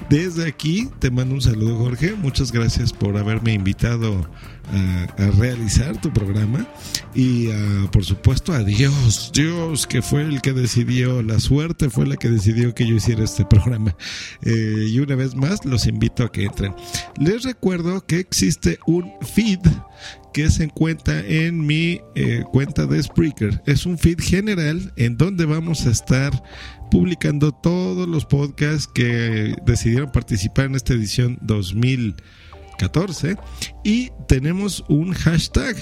Desde 0.09 0.47
aquí 0.47 0.89
te 0.97 1.11
mando 1.11 1.35
un 1.35 1.41
saludo, 1.41 1.77
Jorge. 1.77 2.15
Muchas 2.15 2.51
gracias 2.51 2.91
por 2.91 3.17
haberme 3.17 3.53
invitado 3.53 4.27
a, 4.71 5.31
realizar 5.37 5.99
tu 5.99 6.11
programa 6.11 6.65
y 7.13 7.47
por 7.91 8.05
supuesto 8.05 8.53
a 8.53 8.63
Dios, 8.63 9.31
Dios 9.33 9.85
que 9.85 10.01
fue 10.01 10.21
el 10.21 10.41
que 10.41 10.53
decidió, 10.53 11.21
la 11.21 11.39
suerte 11.39 11.89
fue 11.89 12.07
la 12.07 12.17
que 12.17 12.29
decidió 12.29 12.73
que 12.73 12.87
yo 12.87 12.95
hiciera 12.95 13.23
este 13.23 13.45
programa. 13.45 13.95
Eh, 14.41 14.87
y 14.89 14.99
una 14.99 15.15
vez 15.15 15.35
más 15.35 15.65
los 15.65 15.87
invito 15.87 16.23
a 16.23 16.31
que 16.31 16.45
entren. 16.45 16.73
Les 17.19 17.43
recuerdo 17.43 18.05
que 18.05 18.19
existe 18.19 18.79
un 18.85 19.11
feed 19.21 19.59
que 20.33 20.49
se 20.49 20.65
encuentra 20.65 21.19
en 21.19 21.65
mi 21.65 22.01
eh, 22.15 22.43
cuenta 22.51 22.85
de 22.85 23.01
Spreaker. 23.01 23.61
Es 23.65 23.85
un 23.85 23.97
feed 23.97 24.19
general 24.19 24.93
en 24.95 25.17
donde 25.17 25.45
vamos 25.45 25.85
a 25.87 25.91
estar 25.91 26.31
publicando 26.91 27.51
todos 27.51 28.07
los 28.07 28.25
podcasts 28.25 28.87
que 28.87 29.55
decidieron 29.65 30.11
participar 30.11 30.65
en 30.65 30.75
esta 30.75 30.93
edición 30.93 31.37
2000. 31.41 32.15
14 32.77 33.37
y 33.83 34.11
tenemos 34.27 34.83
un 34.87 35.13
hashtag. 35.13 35.75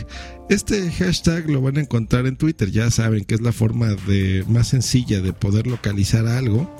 Este 0.49 0.91
hashtag 0.91 1.49
lo 1.49 1.61
van 1.61 1.77
a 1.77 1.81
encontrar 1.81 2.27
en 2.27 2.37
Twitter, 2.37 2.71
ya 2.71 2.91
saben 2.91 3.25
que 3.25 3.35
es 3.35 3.41
la 3.41 3.51
forma 3.51 3.87
de 4.07 4.43
más 4.47 4.69
sencilla 4.69 5.21
de 5.21 5.33
poder 5.33 5.67
localizar 5.67 6.27
algo, 6.27 6.75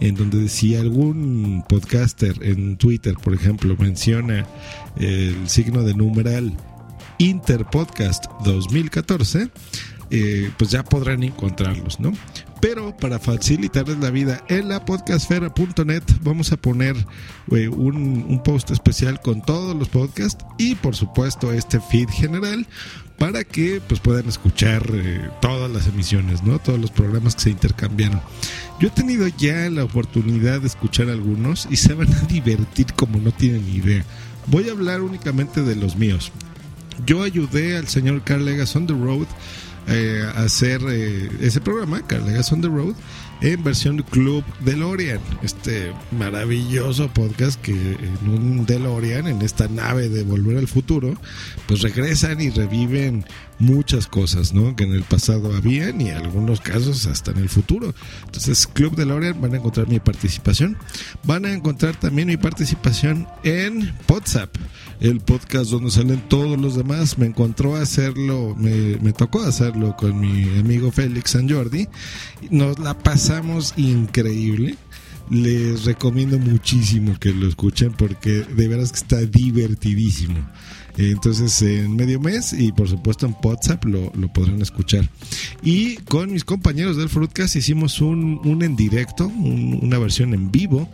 en 0.00 0.14
donde 0.14 0.48
si 0.48 0.74
algún 0.76 1.64
podcaster 1.68 2.34
en 2.42 2.76
Twitter, 2.76 3.14
por 3.22 3.34
ejemplo, 3.34 3.76
menciona 3.78 4.46
el 4.96 5.48
signo 5.48 5.82
de 5.82 5.94
numeral 5.94 6.56
Interpodcast 7.18 8.24
2014, 8.44 9.50
eh, 10.10 10.50
pues 10.56 10.70
ya 10.70 10.82
podrán 10.82 11.22
encontrarlos, 11.22 12.00
¿no? 12.00 12.12
Pero 12.60 12.94
para 12.94 13.18
facilitarles 13.18 13.98
la 13.98 14.10
vida 14.10 14.44
en 14.48 14.68
la 14.68 14.84
podcastfera.net 14.84 16.02
vamos 16.22 16.52
a 16.52 16.58
poner 16.58 16.94
eh, 17.52 17.68
un, 17.68 18.40
post 18.44 18.70
especial 18.70 19.20
con 19.20 19.42
todos 19.42 19.74
los 19.74 19.88
podcasts 19.88 20.44
y 20.58 20.74
por 20.74 20.94
supuesto 20.94 21.52
este 21.52 21.80
feed 21.80 22.08
general 22.10 22.66
para 23.18 23.44
que 23.44 23.80
pues 23.86 24.00
puedan 24.00 24.28
escuchar 24.28 24.82
eh, 24.92 25.28
todas 25.40 25.70
las 25.70 25.86
emisiones, 25.86 26.42
¿no? 26.42 26.58
Todos 26.58 26.78
los 26.78 26.90
programas 26.90 27.34
que 27.34 27.42
se 27.42 27.50
intercambiaron. 27.50 28.20
Yo 28.78 28.88
he 28.88 28.90
tenido 28.90 29.26
ya 29.28 29.70
la 29.70 29.84
oportunidad 29.84 30.60
de 30.60 30.66
escuchar 30.66 31.08
algunos 31.08 31.66
y 31.70 31.76
se 31.76 31.94
van 31.94 32.12
a 32.12 32.20
divertir 32.22 32.92
como 32.94 33.18
no 33.18 33.32
tienen 33.32 33.66
idea. 33.68 34.04
Voy 34.46 34.68
a 34.68 34.72
hablar 34.72 35.00
únicamente 35.00 35.62
de 35.62 35.76
los 35.76 35.96
míos. 35.96 36.32
Yo 37.06 37.22
ayudé 37.22 37.76
al 37.76 37.88
señor 37.88 38.22
Carl 38.22 38.44
Legas 38.44 38.76
on 38.76 38.86
the 38.86 38.92
Road 38.92 39.26
eh, 39.90 40.24
hacer 40.36 40.80
eh, 40.88 41.30
ese 41.40 41.60
programa, 41.60 42.00
Carlegas 42.06 42.52
on 42.52 42.60
the 42.60 42.68
Road, 42.68 42.94
en 43.40 43.64
versión 43.64 44.02
Club 44.10 44.44
DeLorean. 44.60 45.20
Este 45.42 45.92
maravilloso 46.10 47.08
podcast 47.08 47.60
que 47.60 47.72
en 47.72 48.28
un 48.28 48.66
DeLorean, 48.66 49.26
en 49.26 49.42
esta 49.42 49.68
nave 49.68 50.08
de 50.08 50.22
Volver 50.24 50.58
al 50.58 50.68
Futuro, 50.68 51.14
pues 51.66 51.80
regresan 51.80 52.40
y 52.40 52.50
reviven 52.50 53.24
muchas 53.58 54.06
cosas, 54.06 54.54
¿no? 54.54 54.74
Que 54.76 54.84
en 54.84 54.92
el 54.92 55.02
pasado 55.02 55.54
habían 55.54 56.00
y 56.00 56.08
en 56.08 56.16
algunos 56.16 56.60
casos 56.60 57.06
hasta 57.06 57.30
en 57.30 57.38
el 57.38 57.48
futuro. 57.48 57.94
Entonces, 58.24 58.66
Club 58.66 58.96
DeLorean 58.96 59.40
van 59.40 59.54
a 59.54 59.58
encontrar 59.58 59.88
mi 59.88 60.00
participación. 60.00 60.76
Van 61.24 61.44
a 61.44 61.52
encontrar 61.52 61.96
también 61.96 62.28
mi 62.28 62.36
participación 62.36 63.26
en 63.44 63.92
WhatsApp, 64.08 64.54
el 65.00 65.20
podcast 65.20 65.70
donde 65.70 65.90
salen 65.90 66.22
todos 66.28 66.58
los 66.58 66.76
demás. 66.76 67.18
Me 67.18 67.26
encontró 67.26 67.76
hacerlo, 67.76 68.54
me, 68.58 68.96
me 69.00 69.12
tocó 69.12 69.42
hacerlo 69.42 69.94
con 69.96 70.18
mi 70.18 70.42
amigo 70.58 70.90
Félix 70.90 71.32
San 71.32 71.48
Jordi. 71.48 71.86
Nos 72.50 72.78
la 72.78 72.96
pasamos 72.96 73.29
increíble 73.76 74.76
les 75.30 75.84
recomiendo 75.84 76.38
muchísimo 76.38 77.16
que 77.20 77.32
lo 77.32 77.48
escuchen 77.48 77.92
porque 77.92 78.42
de 78.42 78.68
veras 78.68 78.90
que 78.90 78.98
está 78.98 79.20
divertidísimo. 79.20 80.34
Entonces, 80.96 81.62
en 81.62 81.94
medio 81.94 82.18
mes 82.18 82.52
y 82.52 82.72
por 82.72 82.88
supuesto 82.88 83.26
en 83.26 83.36
WhatsApp 83.42 83.84
lo, 83.84 84.10
podrán 84.32 84.60
escuchar. 84.60 85.08
Y 85.62 85.96
con 85.98 86.32
mis 86.32 86.44
compañeros 86.44 86.96
del 86.96 87.08
Fruitcast 87.08 87.54
hicimos 87.54 88.00
un, 88.00 88.40
un 88.44 88.62
en 88.62 88.74
directo, 88.74 89.28
una 89.28 89.98
versión 89.98 90.34
en 90.34 90.50
vivo 90.50 90.90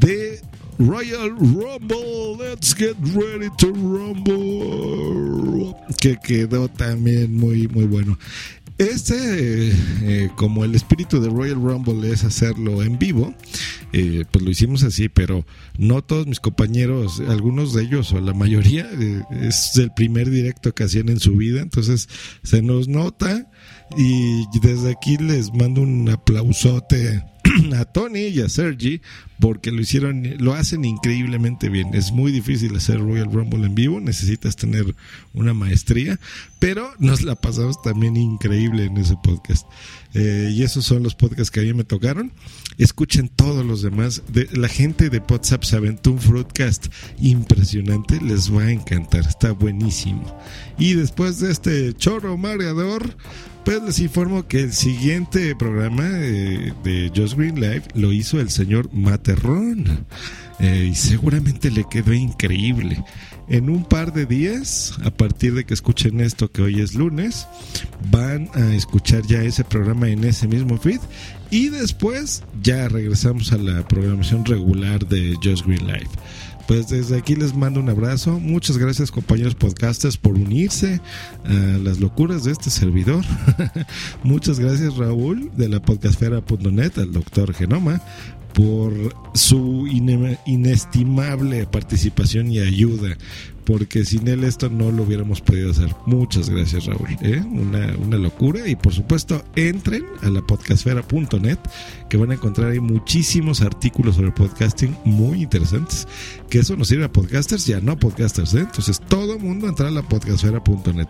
de 0.00 0.40
Royal 0.78 1.30
Rumble, 1.30 2.36
let's 2.38 2.74
get 2.74 2.96
ready 3.14 3.48
to 3.58 3.72
rumble, 3.72 5.74
que 6.00 6.16
quedó 6.22 6.68
también 6.68 7.34
muy 7.34 7.68
muy 7.68 7.84
bueno. 7.84 8.18
Este, 8.78 9.72
eh, 10.02 10.30
como 10.36 10.62
el 10.64 10.74
espíritu 10.74 11.18
de 11.18 11.30
Royal 11.30 11.56
Rumble 11.56 12.10
es 12.12 12.24
hacerlo 12.24 12.82
en 12.82 12.98
vivo, 12.98 13.34
eh, 13.94 14.26
pues 14.30 14.44
lo 14.44 14.50
hicimos 14.50 14.82
así, 14.82 15.08
pero 15.08 15.46
no 15.78 16.04
todos 16.04 16.26
mis 16.26 16.40
compañeros, 16.40 17.22
algunos 17.26 17.72
de 17.72 17.84
ellos 17.84 18.12
o 18.12 18.20
la 18.20 18.34
mayoría, 18.34 18.86
eh, 18.92 19.22
es 19.40 19.76
el 19.76 19.92
primer 19.92 20.28
directo 20.28 20.74
que 20.74 20.84
hacían 20.84 21.08
en 21.08 21.20
su 21.20 21.36
vida, 21.36 21.62
entonces 21.62 22.10
se 22.42 22.60
nos 22.60 22.86
nota 22.86 23.50
y 23.96 24.44
desde 24.60 24.90
aquí 24.90 25.16
les 25.16 25.54
mando 25.54 25.80
un 25.80 26.10
aplausote 26.10 27.22
a 27.76 27.84
Tony 27.84 28.26
y 28.28 28.40
a 28.40 28.48
Sergi 28.48 29.00
porque 29.38 29.70
lo 29.70 29.80
hicieron, 29.80 30.24
lo 30.38 30.54
hacen 30.54 30.84
increíblemente 30.84 31.68
bien. 31.68 31.94
Es 31.94 32.12
muy 32.12 32.32
difícil 32.32 32.74
hacer 32.76 33.00
Royal 33.00 33.30
Rumble 33.30 33.66
en 33.66 33.74
vivo, 33.74 34.00
necesitas 34.00 34.56
tener 34.56 34.94
una 35.34 35.52
maestría, 35.52 36.18
pero 36.58 36.90
nos 36.98 37.22
la 37.22 37.34
pasamos 37.34 37.80
también 37.82 38.16
increíble 38.16 38.84
en 38.84 38.96
ese 38.96 39.16
podcast. 39.22 39.66
Eh, 40.18 40.50
y 40.50 40.62
esos 40.62 40.86
son 40.86 41.02
los 41.02 41.14
podcasts 41.14 41.50
que 41.50 41.60
a 41.60 41.62
mí 41.62 41.74
me 41.74 41.84
tocaron. 41.84 42.32
Escuchen 42.78 43.28
todos 43.28 43.66
los 43.66 43.82
demás. 43.82 44.22
De, 44.32 44.48
la 44.52 44.68
gente 44.68 45.10
de 45.10 45.18
WhatsApp 45.18 45.62
se 45.64 45.76
aventó 45.76 46.12
un 46.12 46.18
Fruitcast 46.18 46.86
impresionante. 47.20 48.18
Les 48.22 48.50
va 48.50 48.62
a 48.62 48.70
encantar. 48.70 49.26
Está 49.26 49.52
buenísimo. 49.52 50.24
Y 50.78 50.94
después 50.94 51.38
de 51.40 51.52
este 51.52 51.92
chorro 51.92 52.38
mareador, 52.38 53.14
pues 53.66 53.82
les 53.82 53.98
informo 53.98 54.48
que 54.48 54.60
el 54.60 54.72
siguiente 54.72 55.54
programa 55.54 56.08
eh, 56.08 56.72
de 56.82 57.12
Just 57.14 57.36
Green 57.36 57.60
Live 57.60 57.82
lo 57.94 58.10
hizo 58.10 58.40
el 58.40 58.48
señor 58.48 58.90
Materrón. 58.94 60.06
Eh, 60.60 60.88
y 60.92 60.94
seguramente 60.94 61.70
le 61.70 61.84
quedó 61.90 62.14
increíble. 62.14 63.04
En 63.48 63.70
un 63.70 63.84
par 63.84 64.12
de 64.12 64.26
días, 64.26 64.94
a 65.04 65.10
partir 65.10 65.54
de 65.54 65.64
que 65.64 65.74
escuchen 65.74 66.20
esto, 66.20 66.50
que 66.50 66.62
hoy 66.62 66.80
es 66.80 66.94
lunes, 66.94 67.46
van 68.10 68.50
a 68.54 68.74
escuchar 68.74 69.22
ya 69.26 69.42
ese 69.42 69.62
programa 69.62 70.08
en 70.08 70.24
ese 70.24 70.48
mismo 70.48 70.78
feed. 70.78 71.00
Y 71.50 71.68
después 71.68 72.42
ya 72.60 72.88
regresamos 72.88 73.52
a 73.52 73.58
la 73.58 73.86
programación 73.86 74.44
regular 74.44 75.06
de 75.06 75.36
Just 75.42 75.64
Green 75.64 75.86
Live. 75.86 76.10
Pues 76.66 76.88
desde 76.88 77.16
aquí 77.16 77.36
les 77.36 77.54
mando 77.54 77.78
un 77.78 77.88
abrazo. 77.88 78.40
Muchas 78.40 78.78
gracias 78.78 79.12
compañeros 79.12 79.54
podcasters 79.54 80.16
por 80.16 80.34
unirse 80.34 81.00
a 81.44 81.78
las 81.78 82.00
locuras 82.00 82.42
de 82.42 82.50
este 82.50 82.70
servidor. 82.70 83.24
Muchas 84.24 84.58
gracias 84.58 84.96
Raúl 84.96 85.52
de 85.56 85.68
la 85.68 85.80
podcastfera.net, 85.80 86.98
al 86.98 87.12
doctor 87.12 87.54
Genoma, 87.54 88.02
por 88.56 89.14
su 89.34 89.86
inestimable 90.46 91.66
participación 91.66 92.50
y 92.50 92.60
ayuda, 92.60 93.18
porque 93.66 94.06
sin 94.06 94.26
él 94.28 94.44
esto 94.44 94.70
no 94.70 94.90
lo 94.90 95.02
hubiéramos 95.02 95.42
podido 95.42 95.70
hacer. 95.70 95.94
Muchas 96.06 96.48
gracias 96.48 96.86
Raúl, 96.86 97.18
¿eh? 97.20 97.44
una, 97.46 98.16
locura 98.16 98.66
y 98.66 98.74
por 98.74 98.94
supuesto 98.94 99.44
entren 99.56 100.06
a 100.22 100.30
la 100.30 100.40
podcastfera.net 100.40 101.58
que 102.08 102.16
van 102.16 102.30
a 102.30 102.34
encontrar 102.34 102.70
ahí 102.70 102.80
muchísimos 102.80 103.60
artículos 103.60 104.16
sobre 104.16 104.30
podcasting 104.30 104.96
muy 105.04 105.42
interesantes, 105.42 106.08
que 106.48 106.60
eso 106.60 106.76
nos 106.76 106.88
sirve 106.88 107.04
a 107.04 107.12
podcasters 107.12 107.68
y 107.68 107.74
a 107.74 107.80
no 107.80 107.98
podcasters, 107.98 108.54
¿eh? 108.54 108.60
entonces 108.60 109.02
todo 109.06 109.38
mundo 109.38 109.68
entra 109.68 109.88
a 109.88 109.90
la 109.90 110.02
podcastfera.net. 110.02 111.08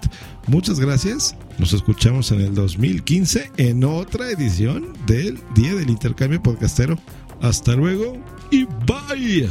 Muchas 0.49 0.81
gracias, 0.81 1.37
nos 1.59 1.73
escuchamos 1.73 2.33
en 2.33 2.41
el 2.41 2.55
2015 2.57 3.53
en 3.57 3.85
otra 3.85 4.33
edición 4.33 4.95
del 5.07 5.39
Día 5.55 5.77
del 5.77 5.91
Intercambio 5.91 6.43
Podcastero. 6.43 6.99
Hasta 7.41 7.75
luego 7.75 8.17
y 8.51 8.65
bye. 8.65 9.49